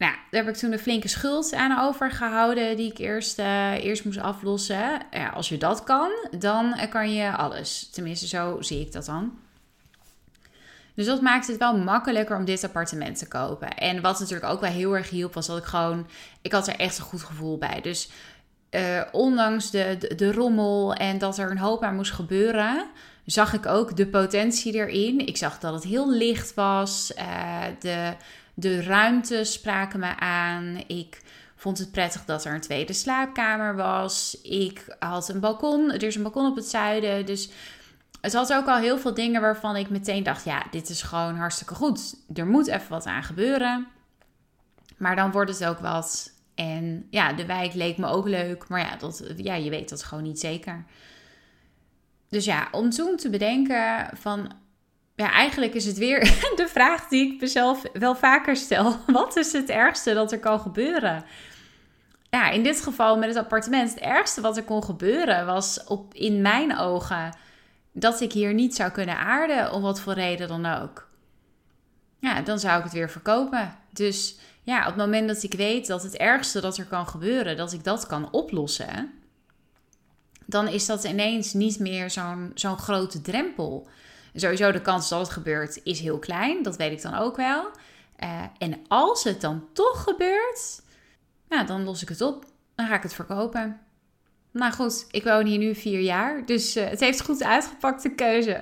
Nou, 0.03 0.15
daar 0.31 0.43
heb 0.43 0.53
ik 0.53 0.59
toen 0.59 0.71
een 0.71 0.79
flinke 0.79 1.07
schuld 1.07 1.53
aan 1.53 1.79
overgehouden 1.79 2.77
die 2.77 2.91
ik 2.91 2.97
eerst, 2.97 3.39
uh, 3.39 3.83
eerst 3.83 4.05
moest 4.05 4.19
aflossen. 4.19 5.01
Ja, 5.11 5.29
als 5.29 5.49
je 5.49 5.57
dat 5.57 5.83
kan, 5.83 6.11
dan 6.37 6.75
kan 6.89 7.13
je 7.13 7.31
alles. 7.31 7.89
Tenminste, 7.91 8.27
zo 8.27 8.61
zie 8.61 8.79
ik 8.79 8.91
dat 8.91 9.05
dan. 9.05 9.37
Dus 10.95 11.05
dat 11.05 11.21
maakt 11.21 11.47
het 11.47 11.57
wel 11.57 11.77
makkelijker 11.77 12.37
om 12.37 12.45
dit 12.45 12.63
appartement 12.63 13.17
te 13.17 13.27
kopen. 13.27 13.77
En 13.77 14.01
wat 14.01 14.19
natuurlijk 14.19 14.51
ook 14.51 14.61
wel 14.61 14.71
heel 14.71 14.95
erg 14.95 15.09
hielp, 15.09 15.33
was 15.33 15.47
dat 15.47 15.57
ik 15.57 15.63
gewoon... 15.63 16.07
Ik 16.41 16.51
had 16.51 16.67
er 16.67 16.75
echt 16.75 16.97
een 16.97 17.03
goed 17.03 17.23
gevoel 17.23 17.57
bij. 17.57 17.81
Dus 17.81 18.09
uh, 18.71 19.01
ondanks 19.11 19.71
de, 19.71 20.13
de, 20.15 20.31
rommel 20.31 20.93
en 20.93 21.17
dat 21.17 21.37
er 21.37 21.51
een 21.51 21.57
hoop 21.57 21.83
aan 21.83 21.95
moest 21.95 22.11
gebeuren... 22.11 22.85
zag 23.25 23.53
ik 23.53 23.65
ook 23.65 23.95
de 23.95 24.07
potentie 24.07 24.73
erin. 24.73 25.27
Ik 25.27 25.37
zag 25.37 25.59
dat 25.59 25.73
het 25.73 25.83
heel 25.83 26.11
licht 26.11 26.53
was. 26.53 27.13
De, 27.79 28.13
de 28.53 28.81
ruimte 28.81 29.43
spraken 29.43 29.99
me 29.99 30.17
aan. 30.19 30.83
Ik 30.87 31.21
vond 31.55 31.77
het 31.77 31.91
prettig 31.91 32.25
dat 32.25 32.45
er 32.45 32.53
een 32.53 32.61
tweede 32.61 32.93
slaapkamer 32.93 33.75
was. 33.75 34.37
Ik 34.41 34.95
had 34.99 35.29
een 35.29 35.39
balkon. 35.39 35.91
Er 35.91 36.03
is 36.03 36.15
een 36.15 36.23
balkon 36.23 36.45
op 36.45 36.55
het 36.55 36.65
zuiden. 36.65 37.25
Dus 37.25 37.49
het 38.21 38.33
had 38.33 38.53
ook 38.53 38.67
al 38.67 38.77
heel 38.77 38.97
veel 38.97 39.13
dingen 39.13 39.41
waarvan 39.41 39.75
ik 39.75 39.89
meteen 39.89 40.23
dacht: 40.23 40.45
ja, 40.45 40.63
dit 40.71 40.89
is 40.89 41.01
gewoon 41.01 41.35
hartstikke 41.35 41.75
goed. 41.75 42.15
Er 42.33 42.47
moet 42.47 42.67
even 42.67 42.89
wat 42.89 43.05
aan 43.05 43.23
gebeuren. 43.23 43.87
Maar 44.97 45.15
dan 45.15 45.31
wordt 45.31 45.51
het 45.51 45.65
ook 45.65 45.79
wat. 45.79 46.31
En 46.55 47.07
ja, 47.09 47.33
de 47.33 47.45
wijk 47.45 47.73
leek 47.73 47.97
me 47.97 48.07
ook 48.07 48.27
leuk. 48.27 48.67
Maar 48.67 48.79
ja, 48.79 48.95
dat, 48.95 49.23
ja 49.37 49.55
je 49.55 49.69
weet 49.69 49.89
dat 49.89 50.03
gewoon 50.03 50.23
niet 50.23 50.39
zeker. 50.39 50.85
Dus 52.29 52.45
ja, 52.45 52.67
om 52.71 52.89
toen 52.89 53.17
te 53.17 53.29
bedenken 53.29 54.09
van... 54.13 54.51
Ja, 55.15 55.31
eigenlijk 55.31 55.73
is 55.73 55.85
het 55.85 55.97
weer 55.97 56.19
de 56.55 56.67
vraag 56.67 57.07
die 57.07 57.33
ik 57.33 57.41
mezelf 57.41 57.81
wel 57.93 58.15
vaker 58.15 58.55
stel. 58.55 58.95
Wat 59.07 59.35
is 59.35 59.51
het 59.51 59.69
ergste 59.69 60.13
dat 60.13 60.31
er 60.31 60.39
kan 60.39 60.59
gebeuren? 60.59 61.25
Ja, 62.29 62.49
in 62.49 62.63
dit 62.63 62.81
geval 62.81 63.17
met 63.17 63.29
het 63.29 63.37
appartement. 63.37 63.89
Het 63.89 63.99
ergste 63.99 64.41
wat 64.41 64.57
er 64.57 64.63
kon 64.63 64.83
gebeuren 64.83 65.45
was 65.45 65.83
op, 65.83 66.13
in 66.13 66.41
mijn 66.41 66.77
ogen 66.77 67.37
dat 67.91 68.21
ik 68.21 68.31
hier 68.31 68.53
niet 68.53 68.75
zou 68.75 68.91
kunnen 68.91 69.17
aarden, 69.17 69.71
om 69.71 69.81
wat 69.81 69.99
voor 69.99 70.13
reden 70.13 70.47
dan 70.47 70.65
ook. 70.65 71.07
Ja, 72.19 72.41
dan 72.41 72.59
zou 72.59 72.77
ik 72.77 72.83
het 72.83 72.93
weer 72.93 73.09
verkopen. 73.09 73.75
Dus 73.91 74.37
ja, 74.61 74.79
op 74.79 74.85
het 74.85 74.95
moment 74.95 75.27
dat 75.27 75.43
ik 75.43 75.53
weet 75.53 75.87
dat 75.87 76.03
het 76.03 76.17
ergste 76.17 76.61
dat 76.61 76.77
er 76.77 76.85
kan 76.85 77.07
gebeuren, 77.07 77.57
dat 77.57 77.73
ik 77.73 77.83
dat 77.83 78.07
kan 78.07 78.31
oplossen, 78.31 79.11
dan 80.45 80.67
is 80.67 80.85
dat 80.85 81.03
ineens 81.03 81.53
niet 81.53 81.79
meer 81.79 82.09
zo'n 82.09 82.51
zo'n 82.53 82.77
grote 82.77 83.21
drempel. 83.21 83.87
Sowieso 84.33 84.71
de 84.71 84.81
kans 84.81 85.09
dat 85.09 85.19
het 85.19 85.29
gebeurt 85.29 85.79
is 85.83 85.99
heel 85.99 86.19
klein, 86.19 86.63
dat 86.63 86.77
weet 86.77 86.91
ik 86.91 87.01
dan 87.01 87.15
ook 87.15 87.35
wel. 87.35 87.71
Uh, 88.23 88.43
en 88.57 88.81
als 88.87 89.23
het 89.23 89.41
dan 89.41 89.67
toch 89.73 90.03
gebeurt, 90.03 90.81
dan 91.47 91.83
los 91.83 92.01
ik 92.01 92.09
het 92.09 92.21
op. 92.21 92.45
Dan 92.75 92.87
ga 92.87 92.95
ik 92.95 93.03
het 93.03 93.13
verkopen. 93.13 93.79
Nou 94.51 94.73
goed, 94.73 95.07
ik 95.11 95.23
woon 95.23 95.45
hier 95.45 95.57
nu 95.57 95.75
vier 95.75 95.99
jaar, 95.99 96.45
dus 96.45 96.77
uh, 96.77 96.89
het 96.89 96.99
heeft 96.99 97.21
goed 97.21 97.43
uitgepakt, 97.43 98.03
de 98.03 98.15
keuze. 98.15 98.61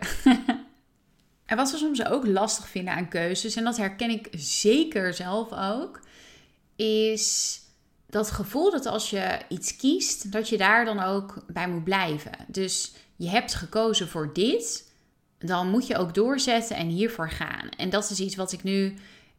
en 1.45 1.57
wat 1.57 1.71
we 1.71 1.77
soms 1.77 2.05
ook 2.05 2.27
lastig 2.27 2.67
vinden 2.67 2.93
aan 2.93 3.09
keuzes, 3.09 3.55
en 3.55 3.63
dat 3.63 3.77
herken 3.77 4.09
ik 4.09 4.27
zeker 4.31 5.13
zelf 5.13 5.51
ook, 5.51 5.99
is 6.75 7.59
dat 8.07 8.31
gevoel 8.31 8.71
dat 8.71 8.85
als 8.85 9.09
je 9.09 9.39
iets 9.49 9.75
kiest, 9.75 10.31
dat 10.31 10.49
je 10.49 10.57
daar 10.57 10.85
dan 10.85 10.99
ook 10.99 11.43
bij 11.47 11.67
moet 11.67 11.83
blijven. 11.83 12.31
Dus 12.47 12.93
je 13.15 13.29
hebt 13.29 13.53
gekozen 13.53 14.07
voor 14.07 14.33
dit, 14.33 14.90
dan 15.41 15.69
moet 15.69 15.87
je 15.87 15.97
ook 15.97 16.13
doorzetten 16.13 16.75
en 16.75 16.87
hiervoor 16.87 17.29
gaan. 17.29 17.69
En 17.77 17.89
dat 17.89 18.09
is 18.09 18.19
iets 18.19 18.35
wat 18.35 18.51
ik 18.51 18.63
nu 18.63 18.93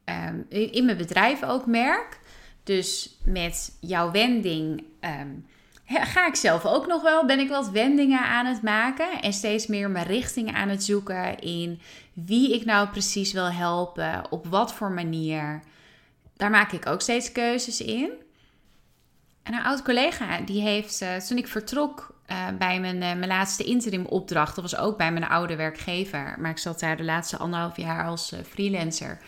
um, 0.04 0.46
in 0.48 0.84
mijn 0.84 0.96
bedrijf 0.96 1.42
ook 1.42 1.66
merk. 1.66 2.20
Dus 2.62 3.18
met 3.24 3.76
jouw 3.80 4.10
wending. 4.10 4.84
Um, 5.00 5.46
ga 5.86 6.26
ik 6.26 6.34
zelf 6.34 6.66
ook 6.66 6.86
nog 6.86 7.02
wel. 7.02 7.26
Ben 7.26 7.38
ik 7.38 7.48
wat 7.48 7.70
wendingen 7.70 8.20
aan 8.20 8.46
het 8.46 8.62
maken 8.62 9.22
en 9.22 9.32
steeds 9.32 9.66
meer 9.66 9.90
mijn 9.90 10.06
richting 10.06 10.54
aan 10.54 10.68
het 10.68 10.84
zoeken 10.84 11.38
in 11.38 11.80
wie 12.12 12.54
ik 12.54 12.64
nou 12.64 12.88
precies 12.88 13.32
wil 13.32 13.50
helpen, 13.50 14.30
op 14.30 14.46
wat 14.46 14.74
voor 14.74 14.90
manier. 14.90 15.62
Daar 16.36 16.50
maak 16.50 16.72
ik 16.72 16.86
ook 16.86 17.00
steeds 17.00 17.32
keuzes 17.32 17.80
in. 17.80 18.10
En 19.42 19.54
een 19.54 19.62
oud 19.62 19.82
collega 19.82 20.40
die 20.40 20.62
heeft, 20.62 21.02
uh, 21.02 21.16
toen 21.16 21.38
ik 21.38 21.48
vertrok 21.48 22.11
uh, 22.30 22.46
bij 22.58 22.80
mijn, 22.80 22.96
uh, 22.96 23.00
mijn 23.00 23.26
laatste 23.26 23.64
interim 23.64 24.06
opdracht, 24.06 24.54
dat 24.54 24.70
was 24.70 24.80
ook 24.80 24.96
bij 24.96 25.12
mijn 25.12 25.28
oude 25.28 25.56
werkgever, 25.56 26.34
maar 26.38 26.50
ik 26.50 26.58
zat 26.58 26.80
daar 26.80 26.96
de 26.96 27.04
laatste 27.04 27.36
anderhalf 27.36 27.76
jaar 27.76 28.06
als 28.06 28.32
freelancer. 28.48 29.18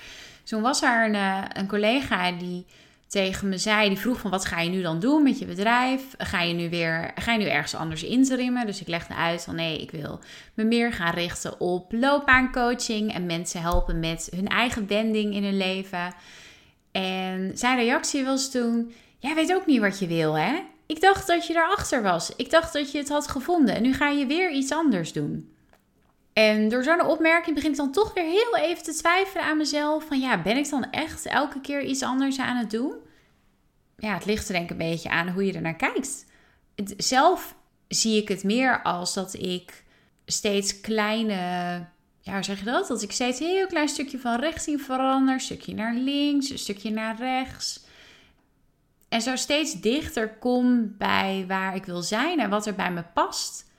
Toen 0.42 0.62
was 0.62 0.82
er 0.82 1.04
een, 1.04 1.48
een 1.58 1.68
collega 1.68 2.32
die 2.32 2.66
tegen 3.14 3.48
me 3.48 3.58
zei, 3.58 3.88
die 3.88 3.98
vroeg 3.98 4.20
van 4.20 4.30
wat 4.30 4.44
ga 4.44 4.60
je 4.60 4.70
nu 4.70 4.82
dan 4.82 5.00
doen 5.00 5.22
met 5.22 5.38
je 5.38 5.44
bedrijf? 5.44 6.02
Ga 6.18 6.40
je 6.40 6.54
nu 6.54 6.70
weer, 6.70 7.10
ga 7.14 7.32
je 7.32 7.38
nu 7.38 7.44
ergens 7.44 7.74
anders 7.74 8.02
interimmen? 8.02 8.66
Dus 8.66 8.80
ik 8.80 8.88
legde 8.88 9.14
uit 9.14 9.44
van 9.44 9.54
nee, 9.54 9.80
ik 9.80 9.90
wil 9.90 10.20
me 10.54 10.64
meer 10.64 10.92
gaan 10.92 11.14
richten 11.14 11.60
op 11.60 11.92
loopbaancoaching 11.92 13.14
en 13.14 13.26
mensen 13.26 13.60
helpen 13.60 14.00
met 14.00 14.28
hun 14.36 14.48
eigen 14.48 14.86
wending 14.86 15.34
in 15.34 15.44
hun 15.44 15.56
leven. 15.56 16.14
En 16.92 17.50
zijn 17.54 17.78
reactie 17.78 18.24
was 18.24 18.50
toen, 18.50 18.92
jij 19.18 19.34
weet 19.34 19.54
ook 19.54 19.66
niet 19.66 19.80
wat 19.80 19.98
je 19.98 20.06
wil 20.06 20.38
hè? 20.38 20.62
Ik 20.86 21.00
dacht 21.00 21.26
dat 21.26 21.46
je 21.46 21.52
daarachter 21.52 22.02
was. 22.02 22.36
Ik 22.36 22.50
dacht 22.50 22.72
dat 22.72 22.92
je 22.92 22.98
het 22.98 23.08
had 23.08 23.28
gevonden 23.28 23.74
en 23.74 23.82
nu 23.82 23.94
ga 23.94 24.08
je 24.08 24.26
weer 24.26 24.50
iets 24.50 24.72
anders 24.72 25.12
doen. 25.12 25.54
En 26.32 26.68
door 26.68 26.82
zo'n 26.82 27.06
opmerking 27.06 27.54
begin 27.54 27.70
ik 27.70 27.76
dan 27.76 27.92
toch 27.92 28.14
weer 28.14 28.24
heel 28.24 28.56
even 28.56 28.82
te 28.82 28.94
twijfelen 28.94 29.44
aan 29.44 29.56
mezelf. 29.56 30.04
Van 30.04 30.20
ja, 30.20 30.42
ben 30.42 30.56
ik 30.56 30.70
dan 30.70 30.90
echt 30.90 31.26
elke 31.26 31.60
keer 31.60 31.82
iets 31.82 32.02
anders 32.02 32.38
aan 32.38 32.56
het 32.56 32.70
doen? 32.70 32.94
Ja, 33.96 34.14
het 34.14 34.24
ligt 34.24 34.46
er 34.46 34.52
denk 34.52 34.64
ik 34.64 34.70
een 34.70 34.76
beetje 34.76 35.10
aan 35.10 35.28
hoe 35.28 35.46
je 35.46 35.52
er 35.52 35.60
naar 35.60 35.76
kijkt. 35.76 36.26
Zelf 36.96 37.54
zie 37.88 38.22
ik 38.22 38.28
het 38.28 38.44
meer 38.44 38.82
als 38.82 39.14
dat 39.14 39.34
ik 39.34 39.84
steeds 40.26 40.80
kleine, 40.80 41.34
ja, 42.20 42.32
hoe 42.32 42.42
zeg 42.42 42.58
je 42.58 42.64
dat? 42.64 42.88
Dat 42.88 43.02
ik 43.02 43.12
steeds 43.12 43.40
een 43.40 43.46
heel 43.46 43.66
klein 43.66 43.88
stukje 43.88 44.18
van 44.18 44.40
richting 44.40 44.80
verander. 44.80 45.34
Een 45.34 45.40
stukje 45.40 45.74
naar 45.74 45.94
links, 45.94 46.50
een 46.50 46.58
stukje 46.58 46.90
naar 46.90 47.16
rechts. 47.16 47.83
En 49.14 49.22
zo 49.22 49.36
steeds 49.36 49.80
dichter 49.80 50.38
kom 50.38 50.94
bij 50.98 51.44
waar 51.48 51.74
ik 51.74 51.84
wil 51.84 52.02
zijn 52.02 52.40
en 52.40 52.50
wat 52.50 52.66
er 52.66 52.74
bij 52.74 52.92
me 52.92 53.04
past. 53.14 53.70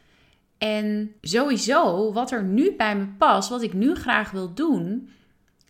En 0.58 1.16
sowieso, 1.22 2.14
wat 2.14 2.32
er 2.32 2.44
nu 2.44 2.76
bij 2.76 2.96
me 2.98 3.08
past, 3.08 3.50
wat 3.50 3.62
ik 3.62 3.74
nu 3.74 3.96
graag 3.96 4.32
wil 4.32 4.54
doen, 4.54 5.10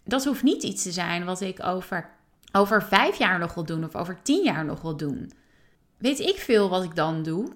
dat 0.03 0.25
hoeft 0.25 0.43
niet 0.43 0.63
iets 0.63 0.83
te 0.83 0.91
zijn 0.91 1.25
wat 1.25 1.41
ik 1.41 1.63
over, 1.63 2.09
over 2.51 2.83
vijf 2.83 3.17
jaar 3.17 3.39
nog 3.39 3.53
wil 3.53 3.63
doen 3.63 3.83
of 3.83 3.95
over 3.95 4.21
tien 4.21 4.43
jaar 4.43 4.65
nog 4.65 4.81
wil 4.81 4.97
doen. 4.97 5.31
Weet 5.97 6.19
ik 6.19 6.37
veel 6.37 6.69
wat 6.69 6.83
ik 6.83 6.95
dan 6.95 7.23
doe? 7.23 7.51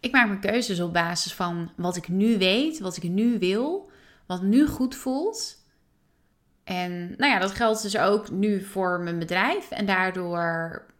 Ik 0.00 0.12
maak 0.12 0.28
mijn 0.28 0.40
keuzes 0.40 0.80
op 0.80 0.92
basis 0.92 1.34
van 1.34 1.70
wat 1.76 1.96
ik 1.96 2.08
nu 2.08 2.38
weet, 2.38 2.78
wat 2.78 2.96
ik 2.96 3.02
nu 3.02 3.38
wil, 3.38 3.90
wat 4.26 4.42
nu 4.42 4.66
goed 4.66 4.94
voelt. 4.94 5.62
En 6.64 7.14
nou 7.16 7.32
ja, 7.32 7.38
dat 7.38 7.50
geldt 7.50 7.82
dus 7.82 7.98
ook 7.98 8.30
nu 8.30 8.62
voor 8.62 9.00
mijn 9.00 9.18
bedrijf. 9.18 9.70
En 9.70 9.86
daardoor 9.86 10.92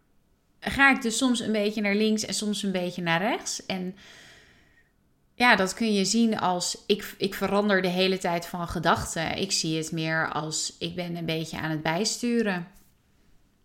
ga 0.71 0.91
ik 0.91 1.01
dus 1.01 1.17
soms 1.17 1.39
een 1.39 1.51
beetje 1.51 1.81
naar 1.81 1.95
links 1.95 2.25
en 2.25 2.33
soms 2.33 2.63
een 2.63 2.71
beetje 2.71 3.01
naar 3.01 3.21
rechts. 3.21 3.65
En 3.65 3.95
ja, 5.33 5.55
dat 5.55 5.73
kun 5.73 5.93
je 5.93 6.05
zien 6.05 6.39
als 6.39 6.77
ik, 6.87 7.15
ik 7.17 7.33
verander 7.33 7.81
de 7.81 7.87
hele 7.87 8.17
tijd 8.17 8.45
van 8.45 8.67
gedachten. 8.67 9.37
Ik 9.37 9.51
zie 9.51 9.77
het 9.77 9.91
meer 9.91 10.31
als 10.31 10.75
ik 10.79 10.95
ben 10.95 11.15
een 11.15 11.25
beetje 11.25 11.57
aan 11.57 11.69
het 11.69 11.81
bijsturen. 11.81 12.67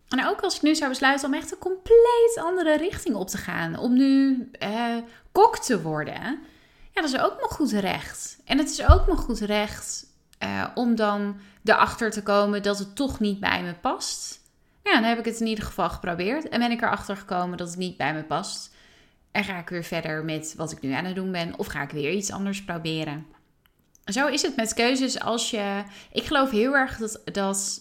En 0.08 0.26
ook 0.26 0.40
als 0.40 0.56
ik 0.56 0.62
nu 0.62 0.74
zou 0.74 0.90
besluiten 0.90 1.28
om 1.28 1.34
echt 1.34 1.52
een 1.52 1.58
compleet 1.58 2.40
andere 2.40 2.76
richting 2.76 3.14
op 3.14 3.28
te 3.28 3.38
gaan. 3.38 3.78
Om 3.78 3.92
nu 3.92 4.48
eh, 4.52 4.96
kok 5.32 5.58
te 5.58 5.82
worden. 5.82 6.38
Ja, 6.92 7.00
dat 7.00 7.12
is 7.12 7.18
ook 7.18 7.36
mijn 7.36 7.50
goed 7.50 7.72
recht. 7.72 8.38
En 8.44 8.58
het 8.58 8.70
is 8.70 8.88
ook 8.88 9.06
mijn 9.06 9.18
goed 9.18 9.38
recht 9.38 10.06
eh, 10.38 10.66
om 10.74 10.94
dan 10.94 11.40
erachter 11.64 12.10
te 12.10 12.22
komen 12.22 12.62
dat 12.62 12.78
het 12.78 12.96
toch 12.96 13.20
niet 13.20 13.40
bij 13.40 13.62
me 13.62 13.74
past. 13.74 14.40
Ja, 14.82 14.92
dan 14.92 15.02
heb 15.02 15.18
ik 15.18 15.24
het 15.24 15.40
in 15.40 15.46
ieder 15.46 15.64
geval 15.64 15.90
geprobeerd. 15.90 16.48
En 16.48 16.58
ben 16.58 16.70
ik 16.70 16.82
erachter 16.82 17.16
gekomen 17.16 17.58
dat 17.58 17.68
het 17.68 17.78
niet 17.78 17.96
bij 17.96 18.14
me 18.14 18.22
past. 18.22 18.74
En 19.30 19.44
ga 19.44 19.58
ik 19.58 19.68
weer 19.68 19.84
verder 19.84 20.24
met 20.24 20.54
wat 20.56 20.72
ik 20.72 20.80
nu 20.80 20.92
aan 20.92 21.04
het 21.04 21.14
doen 21.14 21.32
ben? 21.32 21.58
Of 21.58 21.66
ga 21.66 21.82
ik 21.82 21.90
weer 21.90 22.10
iets 22.12 22.32
anders 22.32 22.64
proberen? 22.64 23.26
Zo 24.04 24.26
is 24.26 24.42
het 24.42 24.56
met 24.56 24.74
keuzes 24.74 25.20
als 25.20 25.50
je. 25.50 25.82
Ik 26.12 26.24
geloof 26.24 26.50
heel 26.50 26.74
erg 26.74 26.96
dat. 26.96 27.20
dat 27.24 27.80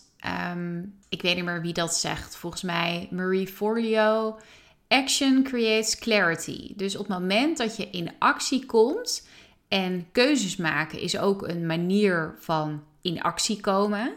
um, 0.52 0.98
ik 1.10 1.22
weet 1.22 1.36
niet 1.36 1.46
meer 1.46 1.62
wie 1.62 1.74
dat 1.74 1.96
zegt. 1.96 2.36
Volgens 2.36 2.62
mij 2.62 3.08
Marie 3.12 3.48
Forleo 3.48 4.40
Action 4.88 5.44
creates 5.44 6.00
clarity. 6.00 6.74
Dus 6.76 6.96
op 6.96 7.08
het 7.08 7.20
moment 7.20 7.58
dat 7.58 7.78
je 7.78 7.90
in 7.90 8.12
actie 8.20 8.66
komt 8.66 9.28
en 9.68 10.08
keuzes 10.12 10.56
maken 10.56 11.00
is 11.00 11.18
ook 11.18 11.48
een 11.48 11.66
manier 11.66 12.36
van 12.40 12.84
in 13.02 13.22
actie 13.22 13.60
komen. 13.60 14.14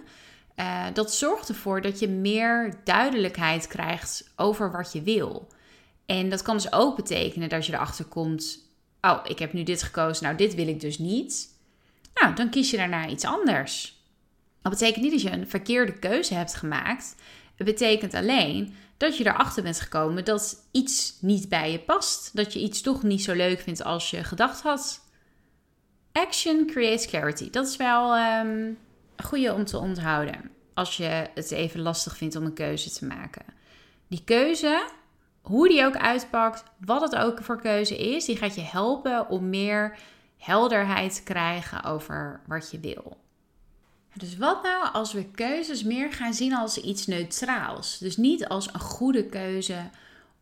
Uh, 0.56 0.86
dat 0.92 1.14
zorgt 1.14 1.48
ervoor 1.48 1.80
dat 1.80 1.98
je 1.98 2.08
meer 2.08 2.74
duidelijkheid 2.84 3.66
krijgt 3.66 4.30
over 4.36 4.70
wat 4.70 4.92
je 4.92 5.02
wil. 5.02 5.48
En 6.06 6.28
dat 6.28 6.42
kan 6.42 6.56
dus 6.56 6.72
ook 6.72 6.96
betekenen 6.96 7.48
dat 7.48 7.66
je 7.66 7.72
erachter 7.72 8.04
komt: 8.04 8.58
oh, 9.00 9.20
ik 9.24 9.38
heb 9.38 9.52
nu 9.52 9.62
dit 9.62 9.82
gekozen, 9.82 10.24
nou, 10.24 10.36
dit 10.36 10.54
wil 10.54 10.68
ik 10.68 10.80
dus 10.80 10.98
niet. 10.98 11.48
Nou, 12.14 12.34
dan 12.34 12.50
kies 12.50 12.70
je 12.70 12.76
daarna 12.76 13.08
iets 13.08 13.24
anders. 13.24 14.00
Dat 14.62 14.72
betekent 14.72 15.02
niet 15.02 15.12
dat 15.12 15.22
je 15.22 15.30
een 15.30 15.48
verkeerde 15.48 15.98
keuze 15.98 16.34
hebt 16.34 16.54
gemaakt. 16.54 17.14
Het 17.56 17.66
betekent 17.66 18.14
alleen 18.14 18.74
dat 18.96 19.16
je 19.16 19.26
erachter 19.26 19.62
bent 19.62 19.80
gekomen 19.80 20.24
dat 20.24 20.68
iets 20.70 21.16
niet 21.20 21.48
bij 21.48 21.72
je 21.72 21.78
past. 21.78 22.36
Dat 22.36 22.52
je 22.52 22.60
iets 22.60 22.80
toch 22.80 23.02
niet 23.02 23.22
zo 23.22 23.32
leuk 23.32 23.60
vindt 23.60 23.84
als 23.84 24.10
je 24.10 24.24
gedacht 24.24 24.62
had. 24.62 25.00
Action 26.12 26.66
creates 26.66 27.06
clarity. 27.06 27.50
Dat 27.50 27.66
is 27.66 27.76
wel 27.76 28.16
een 28.16 28.78
goede 29.22 29.54
om 29.54 29.64
te 29.64 29.78
onthouden. 29.78 30.50
Als 30.74 30.96
je 30.96 31.28
het 31.34 31.50
even 31.50 31.80
lastig 31.80 32.16
vindt 32.16 32.36
om 32.36 32.44
een 32.44 32.54
keuze 32.54 32.90
te 32.90 33.06
maken. 33.06 33.44
Die 34.08 34.24
keuze, 34.24 34.88
hoe 35.40 35.68
die 35.68 35.84
ook 35.84 35.96
uitpakt, 35.96 36.64
wat 36.78 37.00
het 37.00 37.16
ook 37.16 37.42
voor 37.42 37.60
keuze 37.60 37.96
is, 37.96 38.24
die 38.24 38.36
gaat 38.36 38.54
je 38.54 38.60
helpen 38.60 39.28
om 39.28 39.48
meer 39.48 39.98
helderheid 40.38 41.14
te 41.14 41.22
krijgen 41.22 41.84
over 41.84 42.40
wat 42.46 42.70
je 42.70 42.80
wil. 42.80 43.16
Dus 44.14 44.36
wat 44.36 44.62
nou 44.62 44.92
als 44.92 45.12
we 45.12 45.24
keuzes 45.24 45.82
meer 45.82 46.12
gaan 46.12 46.34
zien 46.34 46.54
als 46.54 46.78
iets 46.78 47.06
neutraals? 47.06 47.98
Dus 47.98 48.16
niet 48.16 48.48
als 48.48 48.72
een 48.72 48.80
goede 48.80 49.26
keuze 49.26 49.90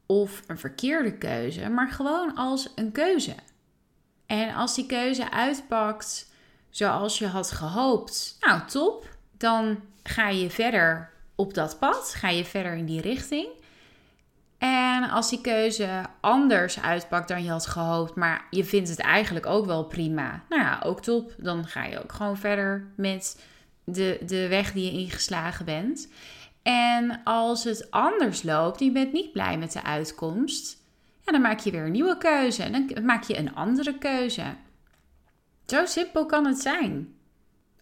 of 0.07 0.43
een 0.47 0.59
verkeerde 0.59 1.13
keuze, 1.13 1.69
maar 1.69 1.91
gewoon 1.91 2.35
als 2.35 2.73
een 2.75 2.93
keuze. 2.93 3.35
En 4.27 4.55
als 4.55 4.75
die 4.75 4.87
keuze 4.87 5.31
uitpakt 5.31 6.30
zoals 6.71 7.19
je 7.19 7.27
had 7.27 7.51
gehoopt, 7.51 8.37
nou 8.41 8.61
top, 8.67 9.17
dan 9.37 9.81
ga 10.03 10.29
je 10.29 10.51
verder 10.51 11.11
op 11.35 11.55
dat 11.55 11.79
pad, 11.79 12.15
ga 12.17 12.29
je 12.29 12.45
verder 12.45 12.73
in 12.75 12.87
die 12.87 13.01
richting. 13.01 13.49
En 14.59 15.11
als 15.11 15.31
die 15.31 15.41
keuze 15.41 16.05
anders 16.21 16.81
uitpakt 16.81 17.29
dan 17.29 17.45
je 17.45 17.51
had 17.51 17.67
gehoopt, 17.67 18.15
maar 18.15 18.47
je 18.51 18.65
vindt 18.65 18.89
het 18.89 18.99
eigenlijk 18.99 19.47
ook 19.47 19.67
wel 19.67 19.85
prima, 19.85 20.43
nou 20.49 20.63
ja, 20.63 20.81
ook 20.85 21.03
top, 21.03 21.35
dan 21.39 21.67
ga 21.67 21.85
je 21.85 22.03
ook 22.03 22.13
gewoon 22.13 22.37
verder 22.37 22.87
met 22.97 23.45
de, 23.85 24.19
de 24.27 24.49
weg 24.49 24.73
die 24.73 24.85
je 24.85 25.01
ingeslagen 25.01 25.65
bent. 25.65 26.09
En 26.63 27.21
als 27.25 27.65
het 27.65 27.91
anders 27.91 28.43
loopt 28.43 28.81
en 28.81 28.87
je 28.87 28.93
bent 28.93 29.13
niet 29.13 29.33
blij 29.33 29.59
met 29.59 29.73
de 29.73 29.83
uitkomst, 29.83 30.79
ja, 31.25 31.33
dan 31.33 31.41
maak 31.41 31.59
je 31.59 31.71
weer 31.71 31.85
een 31.85 31.93
nieuwe 31.93 32.19
keuze. 32.19 32.71
Dan 32.71 33.05
maak 33.05 33.23
je 33.23 33.39
een 33.39 33.55
andere 33.55 33.99
keuze. 33.99 34.43
Zo 35.71 35.87
simpel 35.87 36.27
kan 36.27 36.47
het 36.47 36.59
zijn. 36.59 37.15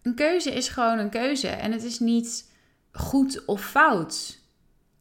Een 0.01 0.15
keuze 0.15 0.51
is 0.51 0.67
gewoon 0.67 0.97
een 0.97 1.09
keuze 1.09 1.47
en 1.47 1.71
het 1.71 1.83
is 1.83 1.99
niet 1.99 2.51
goed 2.91 3.45
of 3.45 3.65
fout. 3.65 4.39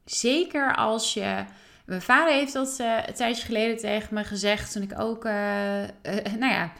Zeker 0.05 0.77
als 0.77 1.15
je. 1.15 1.45
Mijn 1.87 2.03
vader 2.03 2.35
heeft 2.35 2.53
dat 2.53 2.79
uh, 2.81 2.97
een 3.07 3.15
tijdje 3.15 3.45
geleden 3.45 3.77
tegen 3.77 4.15
me 4.15 4.25
gezegd 4.25 4.73
toen 4.73 4.83
ik 4.83 5.01
ook 5.01 5.25
uh, 5.25 5.83
uh, 5.83 5.89
nou 6.39 6.53
ja, 6.53 6.73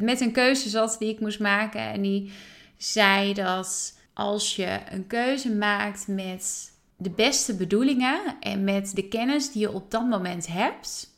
met 0.00 0.20
een 0.20 0.32
keuze 0.32 0.68
zat 0.68 0.96
die 0.98 1.08
ik 1.08 1.20
moest 1.20 1.40
maken. 1.40 1.80
En 1.80 2.02
die 2.02 2.32
zei 2.76 3.34
dat 3.34 3.98
als 4.14 4.56
je 4.56 4.78
een 4.90 5.06
keuze 5.06 5.54
maakt 5.54 6.08
met 6.08 6.72
de 6.96 7.10
beste 7.10 7.56
bedoelingen 7.56 8.20
en 8.40 8.64
met 8.64 8.94
de 8.94 9.08
kennis 9.08 9.52
die 9.52 9.60
je 9.60 9.72
op 9.72 9.90
dat 9.90 10.08
moment 10.08 10.46
hebt, 10.46 11.10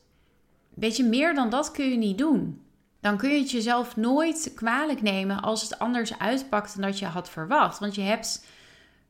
weet 0.74 0.96
je, 0.96 1.04
meer 1.04 1.34
dan 1.34 1.50
dat 1.50 1.70
kun 1.70 1.90
je 1.90 1.96
niet 1.96 2.18
doen. 2.18 2.62
Dan 3.02 3.16
kun 3.16 3.30
je 3.30 3.38
het 3.38 3.50
jezelf 3.50 3.96
nooit 3.96 4.52
kwalijk 4.54 5.02
nemen 5.02 5.42
als 5.42 5.62
het 5.62 5.78
anders 5.78 6.18
uitpakt 6.18 6.72
dan 6.72 6.90
dat 6.90 6.98
je 6.98 7.06
had 7.06 7.30
verwacht. 7.30 7.78
Want 7.78 7.94
je 7.94 8.00
hebt 8.00 8.46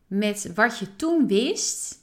met 0.06 0.52
wat 0.54 0.78
je 0.78 0.96
toen 0.96 1.26
wist, 1.26 1.96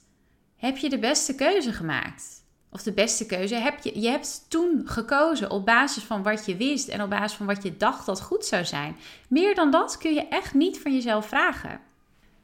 heb 0.56 0.76
je 0.76 0.88
de 0.88 0.98
beste 0.98 1.34
keuze 1.34 1.72
gemaakt 1.72 2.40
of 2.72 2.82
de 2.82 2.92
beste 2.92 3.26
keuze, 3.26 3.54
heb 3.54 3.78
je, 3.82 4.00
je 4.00 4.08
hebt 4.08 4.44
toen 4.48 4.82
gekozen 4.84 5.50
op 5.50 5.66
basis 5.66 6.02
van 6.02 6.22
wat 6.22 6.46
je 6.46 6.56
wist 6.56 6.88
en 6.88 7.02
op 7.02 7.10
basis 7.10 7.36
van 7.36 7.46
wat 7.46 7.62
je 7.62 7.76
dacht 7.76 8.06
dat 8.06 8.20
goed 8.20 8.44
zou 8.44 8.64
zijn. 8.64 8.96
Meer 9.28 9.54
dan 9.54 9.70
dat 9.70 9.98
kun 9.98 10.14
je 10.14 10.28
echt 10.28 10.54
niet 10.54 10.78
van 10.78 10.94
jezelf 10.94 11.26
vragen. 11.26 11.80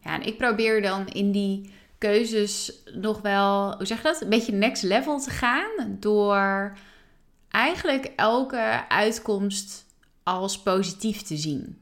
Ja, 0.00 0.14
en 0.14 0.22
ik 0.22 0.38
probeer 0.38 0.82
dan 0.82 1.08
in 1.08 1.32
die 1.32 1.72
keuzes 1.98 2.72
nog 2.94 3.20
wel, 3.20 3.76
hoe 3.76 3.86
zeg 3.86 3.96
je 3.96 4.02
dat, 4.02 4.20
een 4.20 4.28
beetje 4.28 4.52
next 4.52 4.82
level 4.82 5.20
te 5.20 5.30
gaan 5.30 5.96
door 6.00 6.72
eigenlijk 7.56 8.12
elke 8.16 8.88
uitkomst 8.88 9.84
als 10.22 10.62
positief 10.62 11.22
te 11.22 11.36
zien. 11.36 11.80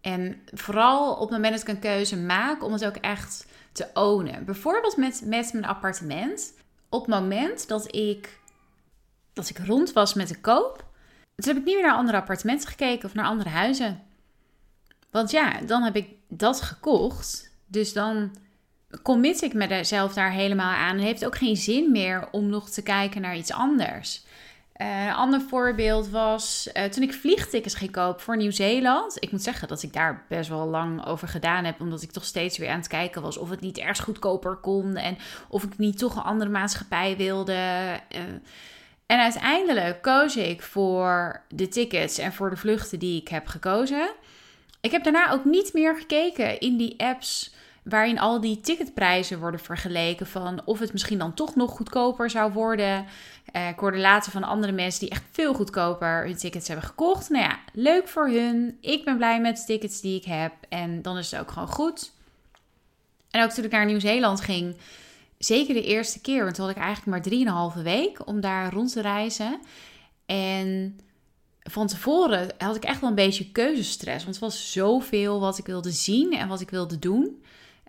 En 0.00 0.40
vooral 0.52 1.12
op 1.12 1.20
het 1.20 1.30
moment 1.30 1.52
dat 1.52 1.62
ik 1.62 1.68
een 1.68 1.78
keuze 1.78 2.16
maak, 2.16 2.64
om 2.64 2.72
het 2.72 2.84
ook 2.84 2.96
echt 2.96 3.46
te 3.72 3.88
ownen. 3.94 4.44
Bijvoorbeeld 4.44 4.96
met, 4.96 5.22
met 5.24 5.52
mijn 5.52 5.64
appartement 5.64 6.52
op 6.88 7.00
het 7.06 7.20
moment 7.20 7.68
dat 7.68 7.94
ik, 7.94 8.40
dat 9.32 9.48
ik 9.48 9.58
rond 9.58 9.92
was 9.92 10.14
met 10.14 10.28
de 10.28 10.40
koop, 10.40 10.84
toen 11.34 11.54
heb 11.54 11.56
ik 11.56 11.64
niet 11.64 11.74
meer 11.74 11.86
naar 11.86 11.96
andere 11.96 12.16
appartementen 12.18 12.68
gekeken 12.68 13.08
of 13.08 13.14
naar 13.14 13.24
andere 13.24 13.50
huizen. 13.50 14.02
Want 15.10 15.30
ja, 15.30 15.60
dan 15.60 15.82
heb 15.82 15.96
ik 15.96 16.08
dat 16.28 16.60
gekocht. 16.60 17.50
Dus 17.66 17.92
dan 17.92 18.36
commit 19.02 19.42
ik 19.42 19.54
mezelf 19.54 20.12
daar 20.12 20.32
helemaal 20.32 20.74
aan. 20.74 20.96
Het 20.96 21.04
heeft 21.04 21.26
ook 21.26 21.36
geen 21.36 21.56
zin 21.56 21.92
meer 21.92 22.28
om 22.30 22.48
nog 22.48 22.70
te 22.70 22.82
kijken 22.82 23.20
naar 23.20 23.36
iets 23.36 23.52
anders. 23.52 24.24
Uh, 24.80 25.06
een 25.06 25.14
ander 25.14 25.40
voorbeeld 25.40 26.08
was 26.08 26.68
uh, 26.74 26.84
toen 26.84 27.02
ik 27.02 27.12
vliegtickets 27.12 27.74
ging 27.74 27.90
kopen 27.90 28.20
voor 28.20 28.36
Nieuw-Zeeland. 28.36 29.16
Ik 29.18 29.30
moet 29.30 29.42
zeggen 29.42 29.68
dat 29.68 29.82
ik 29.82 29.92
daar 29.92 30.24
best 30.28 30.48
wel 30.48 30.66
lang 30.66 31.06
over 31.06 31.28
gedaan 31.28 31.64
heb, 31.64 31.80
omdat 31.80 32.02
ik 32.02 32.10
toch 32.10 32.24
steeds 32.24 32.58
weer 32.58 32.70
aan 32.70 32.78
het 32.78 32.88
kijken 32.88 33.22
was 33.22 33.36
of 33.36 33.50
het 33.50 33.60
niet 33.60 33.78
ergens 33.78 34.00
goedkoper 34.00 34.56
kon 34.56 34.96
en 34.96 35.18
of 35.48 35.62
ik 35.62 35.78
niet 35.78 35.98
toch 35.98 36.16
een 36.16 36.22
andere 36.22 36.50
maatschappij 36.50 37.16
wilde. 37.16 37.52
Uh, 37.52 38.20
en 39.06 39.20
uiteindelijk 39.20 40.02
koos 40.02 40.36
ik 40.36 40.62
voor 40.62 41.42
de 41.48 41.68
tickets 41.68 42.18
en 42.18 42.32
voor 42.32 42.50
de 42.50 42.56
vluchten 42.56 42.98
die 42.98 43.20
ik 43.20 43.28
heb 43.28 43.46
gekozen. 43.46 44.10
Ik 44.80 44.90
heb 44.90 45.04
daarna 45.04 45.30
ook 45.30 45.44
niet 45.44 45.72
meer 45.72 45.96
gekeken 45.96 46.60
in 46.60 46.76
die 46.76 46.94
apps 46.98 47.54
waarin 47.82 48.18
al 48.18 48.40
die 48.40 48.60
ticketprijzen 48.60 49.38
worden 49.38 49.60
vergeleken 49.60 50.26
van 50.26 50.62
of 50.64 50.78
het 50.78 50.92
misschien 50.92 51.18
dan 51.18 51.34
toch 51.34 51.54
nog 51.54 51.70
goedkoper 51.70 52.30
zou 52.30 52.52
worden. 52.52 53.06
Uh, 53.56 53.68
ik 53.68 53.80
later 53.80 54.32
van 54.32 54.44
andere 54.44 54.72
mensen 54.72 55.00
die 55.00 55.10
echt 55.10 55.22
veel 55.30 55.54
goedkoper 55.54 56.24
hun 56.24 56.36
tickets 56.36 56.68
hebben 56.68 56.86
gekocht. 56.86 57.28
Nou 57.28 57.44
ja, 57.44 57.58
leuk 57.72 58.08
voor 58.08 58.28
hun. 58.28 58.78
Ik 58.80 59.04
ben 59.04 59.16
blij 59.16 59.40
met 59.40 59.56
de 59.56 59.64
tickets 59.64 60.00
die 60.00 60.16
ik 60.16 60.24
heb 60.24 60.52
en 60.68 61.02
dan 61.02 61.18
is 61.18 61.30
het 61.30 61.40
ook 61.40 61.50
gewoon 61.50 61.68
goed. 61.68 62.12
En 63.30 63.42
ook 63.42 63.50
toen 63.50 63.64
ik 63.64 63.70
naar 63.70 63.86
Nieuw-Zeeland 63.86 64.40
ging, 64.40 64.76
zeker 65.38 65.74
de 65.74 65.84
eerste 65.84 66.20
keer, 66.20 66.42
want 66.42 66.54
toen 66.54 66.66
had 66.66 66.76
ik 66.76 66.82
eigenlijk 66.82 67.24
maar 67.46 67.74
3,5 67.76 67.82
week 67.82 68.26
om 68.26 68.40
daar 68.40 68.72
rond 68.72 68.92
te 68.92 69.00
reizen. 69.00 69.60
En 70.26 70.98
van 71.62 71.86
tevoren 71.86 72.48
had 72.58 72.76
ik 72.76 72.84
echt 72.84 73.00
wel 73.00 73.08
een 73.08 73.14
beetje 73.14 73.50
keuzestress, 73.50 74.24
want 74.24 74.36
het 74.36 74.44
was 74.44 74.72
zoveel 74.72 75.40
wat 75.40 75.58
ik 75.58 75.66
wilde 75.66 75.90
zien 75.90 76.32
en 76.32 76.48
wat 76.48 76.60
ik 76.60 76.70
wilde 76.70 76.98
doen. 76.98 77.42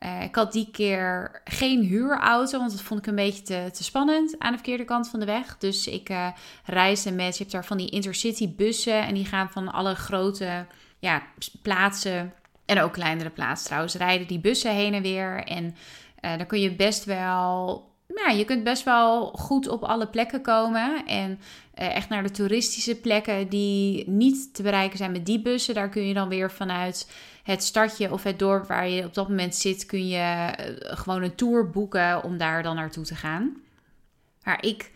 Uh, 0.03 0.23
ik 0.23 0.35
had 0.35 0.51
die 0.51 0.69
keer 0.71 1.41
geen 1.43 1.83
huurauto, 1.83 2.59
want 2.59 2.71
dat 2.71 2.81
vond 2.81 2.99
ik 2.99 3.07
een 3.07 3.15
beetje 3.15 3.43
te, 3.43 3.69
te 3.73 3.83
spannend 3.83 4.35
aan 4.39 4.51
de 4.51 4.57
verkeerde 4.57 4.85
kant 4.85 5.09
van 5.09 5.19
de 5.19 5.25
weg. 5.25 5.57
Dus 5.57 5.87
ik 5.87 6.09
uh, 6.09 6.27
reisde 6.65 7.11
met, 7.11 7.33
je 7.33 7.39
hebt 7.39 7.51
daar 7.51 7.65
van 7.65 7.77
die 7.77 7.89
intercity 7.89 8.55
bussen 8.55 9.05
en 9.05 9.13
die 9.13 9.25
gaan 9.25 9.49
van 9.49 9.71
alle 9.71 9.95
grote 9.95 10.65
ja, 10.99 11.21
plaatsen 11.61 12.33
en 12.65 12.81
ook 12.81 12.93
kleinere 12.93 13.29
plaatsen 13.29 13.65
trouwens, 13.65 13.95
rijden 13.95 14.27
die 14.27 14.39
bussen 14.39 14.71
heen 14.71 14.93
en 14.93 15.01
weer. 15.01 15.43
En 15.43 15.75
uh, 16.21 16.37
dan 16.37 16.45
kun 16.45 16.59
je 16.59 16.75
best 16.75 17.05
wel 17.05 17.89
nou, 18.15 18.37
je 18.37 18.45
kunt 18.45 18.63
best 18.63 18.83
wel 18.83 19.25
goed 19.25 19.67
op 19.67 19.83
alle 19.83 20.07
plekken 20.07 20.41
komen. 20.41 21.05
En 21.05 21.39
echt 21.85 22.09
naar 22.09 22.23
de 22.23 22.31
toeristische 22.31 22.95
plekken 22.95 23.49
die 23.49 24.09
niet 24.09 24.53
te 24.53 24.63
bereiken 24.63 24.97
zijn 24.97 25.11
met 25.11 25.25
die 25.25 25.41
bussen. 25.41 25.73
Daar 25.73 25.89
kun 25.89 26.07
je 26.07 26.13
dan 26.13 26.29
weer 26.29 26.51
vanuit 26.51 27.11
het 27.43 27.63
stadje 27.63 28.11
of 28.11 28.23
het 28.23 28.39
dorp 28.39 28.67
waar 28.67 28.89
je 28.89 29.05
op 29.05 29.13
dat 29.13 29.27
moment 29.27 29.55
zit, 29.55 29.85
kun 29.85 30.07
je 30.07 30.17
eh, 30.17 30.97
gewoon 30.97 31.23
een 31.23 31.35
tour 31.35 31.69
boeken 31.69 32.23
om 32.23 32.37
daar 32.37 32.63
dan 32.63 32.75
naartoe 32.75 33.03
te 33.03 33.15
gaan. 33.15 33.57
Maar 34.43 34.65
ik 34.65 34.91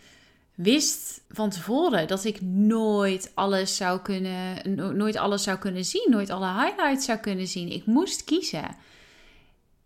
wist 0.54 1.20
van 1.28 1.50
tevoren 1.50 2.06
dat 2.08 2.24
ik 2.24 2.40
nooit 2.40 3.30
alles 3.34 3.76
zou 3.76 4.00
kunnen, 4.00 4.74
nooit 4.96 5.16
alles 5.16 5.42
zou 5.42 5.58
kunnen 5.58 5.84
zien, 5.84 6.06
nooit 6.10 6.30
alle 6.30 6.52
highlights 6.52 7.04
zou 7.04 7.18
kunnen 7.18 7.46
zien. 7.46 7.72
Ik 7.72 7.86
moest 7.86 8.24
kiezen. 8.24 8.76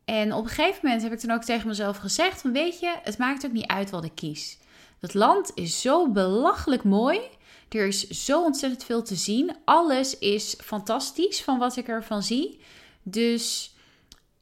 En 0.04 0.32
op 0.32 0.44
een 0.44 0.50
gegeven 0.50 0.80
moment 0.82 1.02
heb 1.02 1.12
ik 1.12 1.18
toen 1.18 1.30
ook 1.30 1.44
tegen 1.44 1.68
mezelf 1.68 1.96
gezegd: 1.96 2.40
van 2.40 2.52
weet 2.52 2.80
je, 2.80 2.94
het 3.02 3.18
maakt 3.18 3.46
ook 3.46 3.52
niet 3.52 3.66
uit 3.66 3.90
wat 3.90 4.04
ik 4.04 4.14
kies. 4.14 4.58
Dat 5.00 5.14
land 5.14 5.50
is 5.54 5.80
zo 5.80 6.08
belachelijk 6.08 6.84
mooi. 6.84 7.20
Er 7.68 7.86
is 7.86 8.08
zo 8.08 8.44
ontzettend 8.44 8.84
veel 8.84 9.02
te 9.02 9.14
zien. 9.14 9.56
Alles 9.64 10.18
is 10.18 10.56
fantastisch 10.62 11.42
van 11.42 11.58
wat 11.58 11.76
ik 11.76 11.88
ervan 11.88 12.22
zie. 12.22 12.60
Dus 13.02 13.74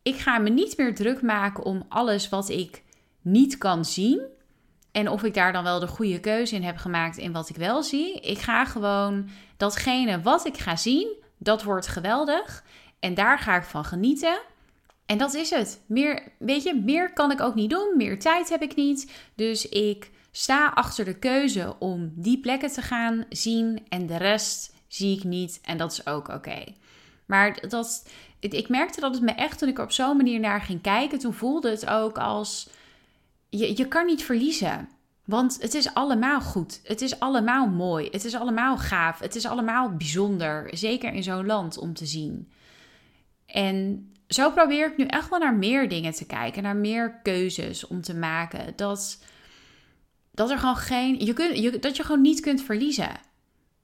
ik 0.02 0.16
ga 0.16 0.38
me 0.38 0.50
niet 0.50 0.76
meer 0.76 0.94
druk 0.94 1.22
maken 1.22 1.64
om 1.64 1.84
alles 1.88 2.28
wat 2.28 2.48
ik 2.48 2.82
niet 3.20 3.58
kan 3.58 3.84
zien. 3.84 4.20
En 4.92 5.08
of 5.08 5.22
ik 5.22 5.34
daar 5.34 5.52
dan 5.52 5.62
wel 5.62 5.78
de 5.78 5.86
goede 5.86 6.20
keuze 6.20 6.54
in 6.54 6.62
heb 6.62 6.76
gemaakt 6.76 7.16
in 7.16 7.32
wat 7.32 7.48
ik 7.48 7.56
wel 7.56 7.82
zie. 7.82 8.20
Ik 8.20 8.38
ga 8.38 8.64
gewoon 8.64 9.28
datgene 9.56 10.20
wat 10.20 10.46
ik 10.46 10.56
ga 10.56 10.76
zien, 10.76 11.08
dat 11.38 11.62
wordt 11.62 11.86
geweldig. 11.86 12.64
En 13.00 13.14
daar 13.14 13.38
ga 13.38 13.56
ik 13.56 13.62
van 13.62 13.84
genieten. 13.84 14.40
En 15.06 15.18
dat 15.18 15.34
is 15.34 15.50
het. 15.50 15.80
Meer, 15.86 16.32
weet 16.38 16.62
je, 16.62 16.74
meer 16.74 17.12
kan 17.12 17.30
ik 17.30 17.40
ook 17.40 17.54
niet 17.54 17.70
doen. 17.70 17.94
Meer 17.96 18.18
tijd 18.18 18.48
heb 18.48 18.62
ik 18.62 18.74
niet. 18.74 19.12
Dus 19.34 19.68
ik 19.68 20.10
sta 20.30 20.68
achter 20.74 21.04
de 21.04 21.18
keuze 21.18 21.76
om 21.78 22.12
die 22.14 22.40
plekken 22.40 22.72
te 22.72 22.82
gaan 22.82 23.24
zien. 23.28 23.86
En 23.88 24.06
de 24.06 24.16
rest 24.16 24.74
zie 24.88 25.16
ik 25.16 25.24
niet. 25.24 25.60
En 25.62 25.78
dat 25.78 25.92
is 25.92 26.06
ook 26.06 26.28
oké. 26.28 26.64
Maar 27.26 27.68
dat, 27.68 28.08
ik 28.40 28.68
merkte 28.68 29.00
dat 29.00 29.14
het 29.14 29.22
me 29.22 29.30
echt, 29.30 29.58
toen 29.58 29.68
ik 29.68 29.78
er 29.78 29.84
op 29.84 29.92
zo'n 29.92 30.16
manier 30.16 30.40
naar 30.40 30.60
ging 30.60 30.80
kijken, 30.80 31.18
toen 31.18 31.34
voelde 31.34 31.70
het 31.70 31.86
ook 31.86 32.18
als: 32.18 32.68
je, 33.48 33.76
je 33.76 33.88
kan 33.88 34.06
niet 34.06 34.24
verliezen. 34.24 34.88
Want 35.24 35.58
het 35.60 35.74
is 35.74 35.94
allemaal 35.94 36.40
goed. 36.40 36.80
Het 36.84 37.00
is 37.00 37.20
allemaal 37.20 37.66
mooi. 37.66 38.08
Het 38.10 38.24
is 38.24 38.34
allemaal 38.34 38.76
gaaf. 38.76 39.18
Het 39.18 39.34
is 39.34 39.46
allemaal 39.46 39.90
bijzonder. 39.96 40.68
Zeker 40.76 41.12
in 41.12 41.22
zo'n 41.22 41.46
land 41.46 41.78
om 41.78 41.94
te 41.94 42.06
zien. 42.06 42.52
En 43.46 44.08
zo 44.28 44.50
probeer 44.50 44.86
ik 44.86 44.96
nu 44.96 45.04
echt 45.04 45.28
wel 45.28 45.38
naar 45.38 45.54
meer 45.54 45.88
dingen 45.88 46.12
te 46.12 46.26
kijken. 46.26 46.62
Naar 46.62 46.76
meer 46.76 47.20
keuzes 47.22 47.86
om 47.86 48.02
te 48.02 48.14
maken. 48.14 48.72
Dat, 48.76 49.18
dat 50.38 50.50
er 50.50 50.58
gewoon 50.58 50.76
geen. 50.76 51.24
Je 51.24 51.32
kunt, 51.32 51.58
je, 51.58 51.78
dat 51.78 51.96
je 51.96 52.02
gewoon 52.02 52.20
niet 52.20 52.40
kunt 52.40 52.62
verliezen. 52.62 53.10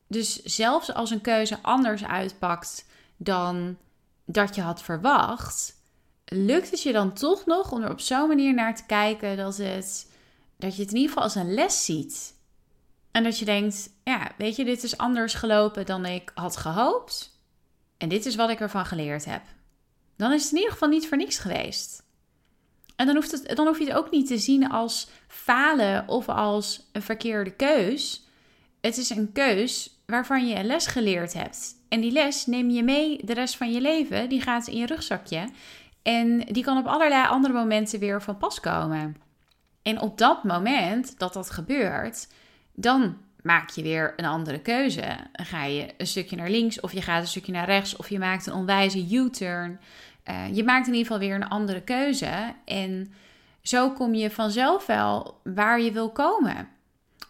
Dus 0.06 0.42
zelfs 0.42 0.94
als 0.94 1.10
een 1.10 1.20
keuze 1.20 1.58
anders 1.62 2.04
uitpakt 2.04 2.86
dan 3.16 3.76
dat 4.24 4.54
je 4.54 4.60
had 4.60 4.82
verwacht, 4.82 5.74
lukt 6.24 6.70
het 6.70 6.82
je 6.82 6.92
dan 6.92 7.12
toch 7.12 7.46
nog 7.46 7.72
om 7.72 7.82
er 7.82 7.90
op 7.90 8.00
zo'n 8.00 8.28
manier 8.28 8.54
naar 8.54 8.76
te 8.76 8.86
kijken 8.86 9.36
dat, 9.36 9.56
het, 9.56 10.10
dat 10.56 10.76
je 10.76 10.82
het 10.82 10.90
in 10.90 10.96
ieder 10.96 11.08
geval 11.08 11.22
als 11.22 11.34
een 11.34 11.54
les 11.54 11.84
ziet. 11.84 12.34
En 13.10 13.22
dat 13.22 13.38
je 13.38 13.44
denkt, 13.44 13.90
ja, 14.04 14.32
weet 14.38 14.56
je, 14.56 14.64
dit 14.64 14.82
is 14.82 14.98
anders 14.98 15.34
gelopen 15.34 15.86
dan 15.86 16.06
ik 16.06 16.32
had 16.34 16.56
gehoopt. 16.56 17.40
En 17.98 18.08
dit 18.08 18.26
is 18.26 18.34
wat 18.34 18.50
ik 18.50 18.60
ervan 18.60 18.86
geleerd 18.86 19.24
heb. 19.24 19.42
Dan 20.16 20.32
is 20.32 20.42
het 20.42 20.50
in 20.50 20.56
ieder 20.56 20.72
geval 20.72 20.88
niet 20.88 21.08
voor 21.08 21.16
niks 21.16 21.38
geweest. 21.38 22.02
En 22.96 23.06
dan, 23.06 23.14
hoeft 23.14 23.30
het, 23.30 23.56
dan 23.56 23.66
hoef 23.66 23.78
je 23.78 23.84
het 23.84 23.94
ook 23.94 24.10
niet 24.10 24.26
te 24.26 24.38
zien 24.38 24.70
als 24.70 25.08
falen 25.26 26.08
of 26.08 26.28
als 26.28 26.88
een 26.92 27.02
verkeerde 27.02 27.50
keus. 27.50 28.28
Het 28.80 28.96
is 28.96 29.10
een 29.10 29.32
keus 29.32 29.98
waarvan 30.06 30.46
je 30.46 30.54
een 30.54 30.66
les 30.66 30.86
geleerd 30.86 31.32
hebt. 31.32 31.74
En 31.88 32.00
die 32.00 32.12
les 32.12 32.46
neem 32.46 32.70
je 32.70 32.82
mee 32.82 33.20
de 33.24 33.34
rest 33.34 33.56
van 33.56 33.72
je 33.72 33.80
leven. 33.80 34.28
Die 34.28 34.40
gaat 34.40 34.66
in 34.66 34.76
je 34.76 34.86
rugzakje. 34.86 35.48
En 36.02 36.38
die 36.38 36.64
kan 36.64 36.78
op 36.78 36.86
allerlei 36.86 37.28
andere 37.28 37.54
momenten 37.54 37.98
weer 37.98 38.22
van 38.22 38.38
pas 38.38 38.60
komen. 38.60 39.16
En 39.82 40.00
op 40.00 40.18
dat 40.18 40.44
moment 40.44 41.18
dat 41.18 41.32
dat 41.32 41.50
gebeurt, 41.50 42.28
dan 42.74 43.16
maak 43.42 43.70
je 43.70 43.82
weer 43.82 44.12
een 44.16 44.24
andere 44.24 44.60
keuze. 44.60 45.16
Dan 45.32 45.46
ga 45.46 45.64
je 45.64 45.94
een 45.96 46.06
stukje 46.06 46.36
naar 46.36 46.50
links 46.50 46.80
of 46.80 46.92
je 46.92 47.02
gaat 47.02 47.20
een 47.20 47.28
stukje 47.28 47.52
naar 47.52 47.66
rechts 47.66 47.96
of 47.96 48.08
je 48.08 48.18
maakt 48.18 48.46
een 48.46 48.52
onwijze 48.52 49.06
U-turn. 49.10 49.80
Uh, 50.30 50.56
je 50.56 50.64
maakt 50.64 50.86
in 50.86 50.92
ieder 50.92 51.12
geval 51.12 51.28
weer 51.28 51.34
een 51.34 51.48
andere 51.48 51.80
keuze. 51.80 52.54
En 52.64 53.12
zo 53.62 53.90
kom 53.90 54.14
je 54.14 54.30
vanzelf 54.30 54.86
wel 54.86 55.40
waar 55.42 55.80
je 55.80 55.92
wil 55.92 56.10
komen. 56.10 56.68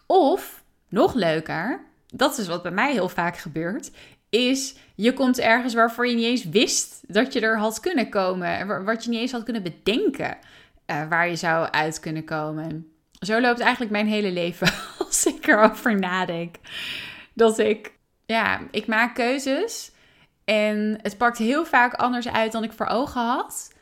Of, 0.05 0.63
nog 0.89 1.13
leuker, 1.13 1.81
dat 2.13 2.37
is 2.37 2.47
wat 2.47 2.63
bij 2.63 2.71
mij 2.71 2.91
heel 2.91 3.09
vaak 3.09 3.37
gebeurt, 3.37 3.91
is 4.29 4.75
je 4.95 5.13
komt 5.13 5.39
ergens 5.39 5.73
waarvoor 5.73 6.07
je 6.07 6.15
niet 6.15 6.25
eens 6.25 6.43
wist 6.43 7.03
dat 7.07 7.33
je 7.33 7.39
er 7.39 7.57
had 7.57 7.79
kunnen 7.79 8.09
komen. 8.09 8.85
Wat 8.85 9.03
je 9.03 9.09
niet 9.09 9.19
eens 9.19 9.31
had 9.31 9.43
kunnen 9.43 9.63
bedenken 9.63 10.37
uh, 10.87 11.07
waar 11.09 11.29
je 11.29 11.35
zou 11.35 11.67
uit 11.71 11.99
kunnen 11.99 12.23
komen. 12.23 12.91
Zo 13.19 13.41
loopt 13.41 13.59
eigenlijk 13.59 13.91
mijn 13.91 14.07
hele 14.07 14.31
leven 14.31 14.67
als 15.05 15.25
ik 15.25 15.47
erover 15.47 15.99
nadenk. 15.99 16.55
Dat 17.33 17.59
ik, 17.59 17.93
ja, 18.25 18.61
ik 18.71 18.87
maak 18.87 19.15
keuzes 19.15 19.91
en 20.45 20.99
het 21.01 21.17
pakt 21.17 21.37
heel 21.37 21.65
vaak 21.65 21.93
anders 21.93 22.27
uit 22.27 22.51
dan 22.51 22.63
ik 22.63 22.73
voor 22.73 22.85
ogen 22.85 23.21
had. 23.21 23.73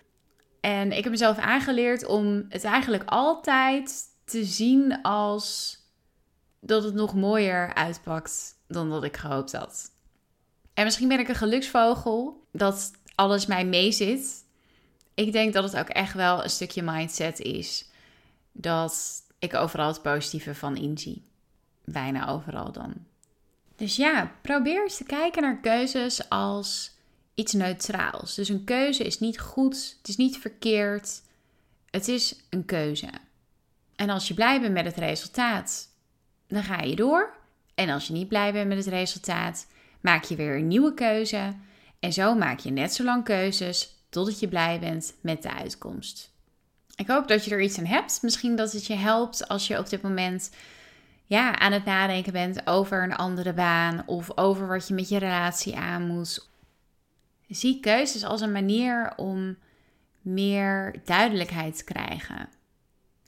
En 0.60 0.92
ik 0.92 1.04
heb 1.04 1.12
mezelf 1.12 1.38
aangeleerd 1.38 2.06
om 2.06 2.46
het 2.50 2.64
eigenlijk 2.64 3.04
altijd 3.06 4.02
te 4.26 4.44
zien 4.44 5.02
als 5.02 5.78
dat 6.60 6.84
het 6.84 6.94
nog 6.94 7.16
mooier 7.16 7.74
uitpakt 7.74 8.56
dan 8.68 8.90
dat 8.90 9.04
ik 9.04 9.18
gehoopt 9.18 9.52
had. 9.52 9.92
En 10.74 10.84
misschien 10.84 11.08
ben 11.08 11.20
ik 11.20 11.28
een 11.28 11.36
geluksvogel 11.36 12.48
dat 12.52 12.92
alles 13.16 13.46
mij 13.46 13.66
meezit. 13.66 14.46
Ik 15.14 15.32
denk 15.32 15.54
dat 15.54 15.64
het 15.64 15.78
ook 15.78 15.90
echt 15.90 16.14
wel 16.14 16.44
een 16.44 16.50
stukje 16.50 16.82
mindset 16.84 17.40
is. 17.40 17.90
Dat 18.52 19.24
ik 19.40 19.54
overal 19.54 19.88
het 19.88 20.02
positieve 20.02 20.56
van 20.56 20.78
inzie. 20.78 21.26
Bijna 21.86 22.28
overal 22.28 22.72
dan. 22.72 22.94
Dus 23.76 23.96
ja, 23.96 24.32
probeer 24.42 24.82
eens 24.82 24.98
te 24.98 25.04
kijken 25.04 25.42
naar 25.42 25.60
keuzes 25.60 26.30
als 26.30 26.92
iets 27.34 27.54
neutraals. 27.54 28.36
Dus 28.36 28.50
een 28.50 28.64
keuze 28.64 29.04
is 29.04 29.20
niet 29.20 29.40
goed, 29.40 29.96
het 29.98 30.08
is 30.08 30.18
niet 30.18 30.38
verkeerd. 30.38 31.22
Het 31.90 32.08
is 32.08 32.36
een 32.50 32.66
keuze. 32.66 33.08
En 33.96 34.10
als 34.10 34.28
je 34.28 34.34
blij 34.34 34.62
bent 34.62 34.74
met 34.74 34.86
het 34.86 34.98
resultaat, 34.98 35.90
dan 36.48 36.64
ga 36.64 36.82
je 36.82 36.96
door. 36.96 37.36
En 37.76 37.90
als 37.90 38.08
je 38.08 38.14
niet 38.14 38.28
blij 38.28 38.54
bent 38.54 38.68
met 38.68 38.78
het 38.78 38.88
resultaat, 38.88 39.68
maak 40.02 40.24
je 40.24 40.36
weer 40.36 40.56
een 40.56 40.68
nieuwe 40.68 40.94
keuze. 40.94 41.56
En 42.00 42.14
zo 42.14 42.36
maak 42.36 42.60
je 42.60 42.72
net 42.72 42.94
zo 42.94 43.04
lang 43.04 43.24
keuzes 43.24 43.96
totdat 44.10 44.40
je 44.40 44.48
blij 44.48 44.80
bent 44.80 45.14
met 45.22 45.42
de 45.42 45.54
uitkomst. 45.54 46.32
Ik 46.96 47.08
hoop 47.08 47.28
dat 47.28 47.46
je 47.46 47.52
er 47.52 47.62
iets 47.62 47.78
aan 47.78 47.86
hebt. 47.86 48.22
Misschien 48.22 48.56
dat 48.56 48.72
het 48.72 48.86
je 48.86 48.96
helpt 48.96 49.48
als 49.48 49.68
je 49.68 49.80
op 49.80 49.90
dit 49.90 50.02
moment 50.02 50.50
ja, 51.34 51.60
aan 51.60 51.72
het 51.72 51.86
nadenken 51.86 52.34
bent 52.34 52.68
over 52.68 53.04
een 53.04 53.16
andere 53.16 53.54
baan 53.54 54.04
of 54.06 54.38
over 54.38 54.68
wat 54.68 54.88
je 54.88 54.94
met 54.94 55.10
je 55.10 55.18
relatie 55.18 55.76
aan 55.76 56.08
moet. 56.08 56.50
Zie 57.48 57.80
keuzes 57.80 58.24
als 58.24 58.42
een 58.42 58.52
manier 58.52 59.14
om 59.16 59.58
meer 60.22 60.96
duidelijkheid 61.06 61.78
te 61.78 61.84
krijgen 61.84 62.50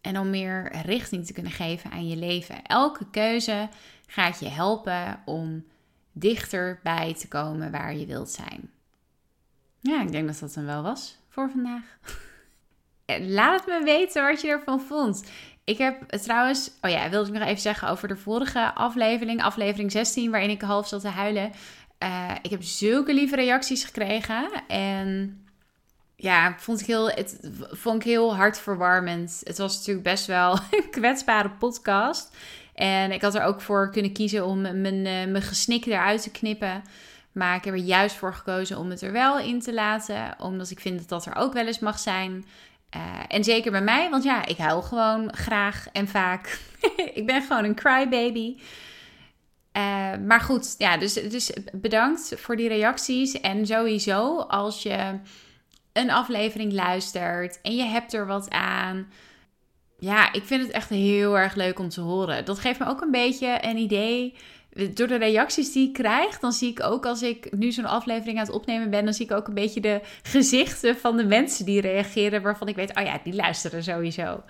en 0.01 0.19
om 0.19 0.29
meer 0.29 0.75
richting 0.85 1.25
te 1.25 1.33
kunnen 1.33 1.51
geven 1.51 1.91
aan 1.91 2.07
je 2.07 2.15
leven. 2.15 2.63
Elke 2.63 3.09
keuze 3.09 3.69
gaat 4.07 4.39
je 4.39 4.49
helpen 4.49 5.21
om 5.25 5.65
dichterbij 6.11 7.13
te 7.13 7.27
komen 7.27 7.71
waar 7.71 7.95
je 7.95 8.05
wilt 8.05 8.29
zijn. 8.29 8.71
Ja, 9.79 10.01
ik 10.01 10.11
denk 10.11 10.27
dat 10.27 10.39
dat 10.39 10.53
dan 10.53 10.65
wel 10.65 10.81
was 10.83 11.17
voor 11.29 11.49
vandaag. 11.49 11.83
Laat 13.37 13.65
het 13.65 13.79
me 13.79 13.83
weten 13.83 14.23
wat 14.23 14.41
je 14.41 14.47
ervan 14.47 14.81
vond. 14.81 15.23
Ik 15.65 15.77
heb 15.77 16.09
trouwens, 16.09 16.71
oh 16.81 16.91
ja, 16.91 17.09
wilde 17.09 17.27
ik 17.31 17.39
nog 17.39 17.47
even 17.47 17.61
zeggen 17.61 17.89
over 17.89 18.07
de 18.07 18.15
vorige 18.15 18.73
aflevering, 18.73 19.43
aflevering 19.43 19.91
16, 19.91 20.31
waarin 20.31 20.49
ik 20.49 20.61
half 20.61 20.87
zat 20.87 21.01
te 21.01 21.07
huilen. 21.07 21.51
Uh, 22.03 22.31
ik 22.41 22.49
heb 22.49 22.63
zulke 22.63 23.13
lieve 23.13 23.35
reacties 23.35 23.83
gekregen 23.83 24.49
en 24.67 25.39
ja, 26.15 26.55
vond 26.57 26.79
ik 26.79 26.85
heel, 26.85 27.09
het 27.09 27.39
vond 27.71 27.95
ik 27.95 28.03
heel 28.03 28.35
hartverwarmend. 28.35 29.41
Het 29.43 29.57
was 29.57 29.77
natuurlijk 29.77 30.05
best 30.05 30.25
wel 30.25 30.51
een 30.71 30.89
kwetsbare 30.89 31.49
podcast. 31.49 32.35
En 32.73 33.11
ik 33.11 33.21
had 33.21 33.35
er 33.35 33.43
ook 33.43 33.61
voor 33.61 33.91
kunnen 33.91 34.13
kiezen 34.13 34.45
om 34.45 34.61
mijn, 34.61 34.95
uh, 34.95 35.03
mijn 35.03 35.41
gesnik 35.41 35.85
eruit 35.85 36.21
te 36.21 36.31
knippen. 36.31 36.83
Maar 37.31 37.55
ik 37.55 37.63
heb 37.63 37.73
er 37.73 37.79
juist 37.79 38.15
voor 38.15 38.33
gekozen 38.33 38.77
om 38.77 38.89
het 38.89 39.01
er 39.01 39.11
wel 39.11 39.39
in 39.39 39.59
te 39.59 39.73
laten. 39.73 40.35
Omdat 40.39 40.69
ik 40.69 40.79
vind 40.79 40.99
dat 40.99 41.09
dat 41.09 41.25
er 41.25 41.35
ook 41.35 41.53
wel 41.53 41.65
eens 41.65 41.79
mag 41.79 41.99
zijn. 41.99 42.45
Uh, 42.95 43.01
en 43.27 43.43
zeker 43.43 43.71
bij 43.71 43.81
mij, 43.81 44.09
want 44.09 44.23
ja, 44.23 44.45
ik 44.45 44.57
huil 44.57 44.81
gewoon 44.81 45.35
graag 45.35 45.87
en 45.91 46.07
vaak. 46.07 46.59
ik 47.13 47.25
ben 47.25 47.41
gewoon 47.41 47.63
een 47.63 47.75
crybaby. 47.75 48.57
Uh, 49.77 50.17
maar 50.25 50.41
goed, 50.41 50.75
ja, 50.77 50.97
dus, 50.97 51.13
dus 51.13 51.51
bedankt 51.71 52.33
voor 52.37 52.55
die 52.55 52.67
reacties. 52.67 53.41
En 53.41 53.65
sowieso, 53.65 54.39
als 54.39 54.83
je 54.83 55.19
een 55.93 56.11
aflevering 56.11 56.73
luistert 56.73 57.61
en 57.61 57.75
je 57.75 57.83
hebt 57.83 58.13
er 58.13 58.27
wat 58.27 58.49
aan. 58.49 59.07
Ja, 59.99 60.33
ik 60.33 60.43
vind 60.43 60.63
het 60.63 60.71
echt 60.71 60.89
heel 60.89 61.37
erg 61.37 61.55
leuk 61.55 61.79
om 61.79 61.89
te 61.89 62.01
horen. 62.01 62.45
Dat 62.45 62.59
geeft 62.59 62.79
me 62.79 62.87
ook 62.87 63.01
een 63.01 63.11
beetje 63.11 63.57
een 63.61 63.77
idee. 63.77 64.35
Door 64.93 65.07
de 65.07 65.15
reacties 65.15 65.71
die 65.71 65.87
ik 65.87 65.93
krijg, 65.93 66.39
dan 66.39 66.51
zie 66.51 66.69
ik 66.69 66.83
ook 66.83 67.05
als 67.05 67.21
ik 67.21 67.51
nu 67.51 67.71
zo'n 67.71 67.85
aflevering 67.85 68.37
aan 68.37 68.45
het 68.45 68.53
opnemen 68.53 68.89
ben, 68.89 69.05
dan 69.05 69.13
zie 69.13 69.25
ik 69.25 69.31
ook 69.31 69.47
een 69.47 69.53
beetje 69.53 69.81
de 69.81 70.01
gezichten 70.23 70.97
van 70.97 71.17
de 71.17 71.25
mensen 71.25 71.65
die 71.65 71.81
reageren, 71.81 72.41
waarvan 72.41 72.67
ik 72.67 72.75
weet, 72.75 72.97
oh 72.97 73.03
ja, 73.03 73.19
die 73.23 73.35
luisteren 73.35 73.83
sowieso. 73.83 74.43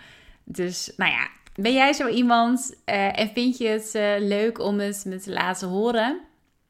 Dus 0.43 0.93
nou 0.97 1.11
ja, 1.11 1.27
ben 1.55 1.73
jij 1.73 1.93
zo 1.93 2.07
iemand 2.07 2.75
uh, 2.85 3.19
en 3.19 3.29
vind 3.33 3.57
je 3.57 3.67
het 3.67 3.91
uh, 3.95 4.27
leuk 4.27 4.59
om 4.59 4.79
het 4.79 5.05
me 5.05 5.19
te 5.19 5.31
laten 5.31 5.67
horen? 5.67 6.19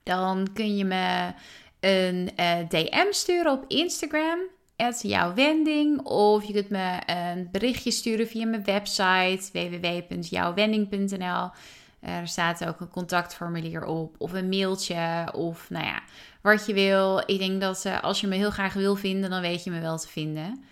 Dan 0.03 0.47
kun 0.53 0.77
je 0.77 0.85
me 0.85 1.33
een 1.79 2.31
eh, 2.35 2.57
DM 2.69 3.11
sturen 3.11 3.51
op 3.51 3.65
Instagram 3.67 4.39
jouw 5.01 5.33
wending. 5.33 6.01
Of 6.01 6.43
je 6.43 6.53
kunt 6.53 6.69
me 6.69 6.99
een 7.05 7.49
berichtje 7.51 7.91
sturen 7.91 8.27
via 8.27 8.45
mijn 8.45 8.63
website 8.63 9.49
www.jouwwending.nl. 9.53 11.49
Er 12.05 12.27
staat 12.27 12.65
ook 12.65 12.79
een 12.79 12.89
contactformulier 12.89 13.85
op, 13.85 14.15
of 14.17 14.33
een 14.33 14.49
mailtje, 14.49 15.29
of 15.33 15.69
nou 15.69 15.85
ja, 15.85 16.01
wat 16.41 16.65
je 16.65 16.73
wil. 16.73 17.23
Ik 17.25 17.39
denk 17.39 17.61
dat 17.61 17.85
uh, 17.85 18.01
als 18.01 18.21
je 18.21 18.27
me 18.27 18.35
heel 18.35 18.51
graag 18.51 18.73
wil 18.73 18.95
vinden, 18.95 19.29
dan 19.29 19.41
weet 19.41 19.63
je 19.63 19.71
me 19.71 19.79
wel 19.79 19.97
te 19.97 20.07
vinden. 20.07 20.63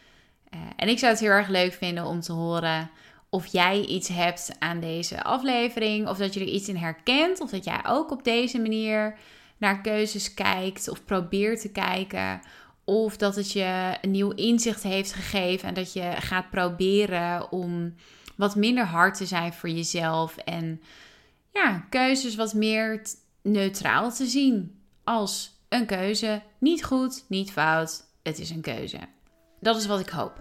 Uh, 0.53 0.59
en 0.75 0.87
ik 0.87 0.99
zou 0.99 1.11
het 1.11 1.21
heel 1.21 1.29
erg 1.29 1.47
leuk 1.47 1.73
vinden 1.73 2.05
om 2.05 2.19
te 2.19 2.31
horen 2.31 2.89
of 3.29 3.45
jij 3.45 3.85
iets 3.85 4.07
hebt 4.07 4.51
aan 4.59 4.79
deze 4.79 5.23
aflevering, 5.23 6.07
of 6.07 6.17
dat 6.17 6.33
je 6.33 6.39
er 6.39 6.45
iets 6.45 6.67
in 6.67 6.75
herkent, 6.75 7.41
of 7.41 7.49
dat 7.49 7.63
jij 7.63 7.79
ook 7.87 8.11
op 8.11 8.23
deze 8.23 8.59
manier 8.59 9.17
naar 9.57 9.81
keuzes 9.81 10.33
kijkt 10.33 10.89
of 10.89 11.05
probeert 11.05 11.61
te 11.61 11.71
kijken. 11.71 12.41
Of 12.83 13.17
dat 13.17 13.35
het 13.35 13.51
je 13.51 13.97
een 14.01 14.11
nieuw 14.11 14.31
inzicht 14.31 14.83
heeft 14.83 15.13
gegeven 15.13 15.67
en 15.67 15.73
dat 15.73 15.93
je 15.93 16.13
gaat 16.19 16.49
proberen 16.49 17.51
om 17.51 17.95
wat 18.35 18.55
minder 18.55 18.85
hard 18.85 19.17
te 19.17 19.25
zijn 19.25 19.53
voor 19.53 19.69
jezelf 19.69 20.37
en 20.37 20.81
ja, 21.53 21.85
keuzes 21.89 22.35
wat 22.35 22.53
meer 22.53 23.01
neutraal 23.41 24.11
te 24.11 24.25
zien 24.25 24.81
als 25.03 25.61
een 25.69 25.85
keuze. 25.85 26.41
Niet 26.59 26.83
goed, 26.83 27.25
niet 27.27 27.51
fout, 27.51 28.03
het 28.23 28.39
is 28.39 28.49
een 28.49 28.61
keuze. 28.61 28.99
Dat 29.59 29.77
is 29.77 29.85
wat 29.85 29.99
ik 29.99 30.09
hoop. 30.09 30.33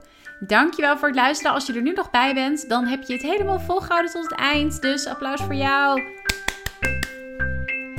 Dankjewel 0.46 0.98
voor 0.98 1.08
het 1.08 1.16
luisteren. 1.16 1.52
Als 1.52 1.66
je 1.66 1.72
er 1.72 1.82
nu 1.82 1.92
nog 1.92 2.10
bij 2.10 2.34
bent, 2.34 2.68
dan 2.68 2.86
heb 2.86 3.02
je 3.02 3.12
het 3.12 3.22
helemaal 3.22 3.60
volgehouden 3.60 4.12
tot 4.12 4.22
het 4.22 4.38
eind. 4.38 4.82
Dus 4.82 5.06
applaus 5.06 5.40
voor 5.40 5.54
jou. 5.54 6.00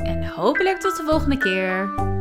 En 0.04 0.28
hopelijk 0.28 0.80
tot 0.80 0.98
de 0.98 1.04
volgende 1.04 1.38
keer. 1.38 2.13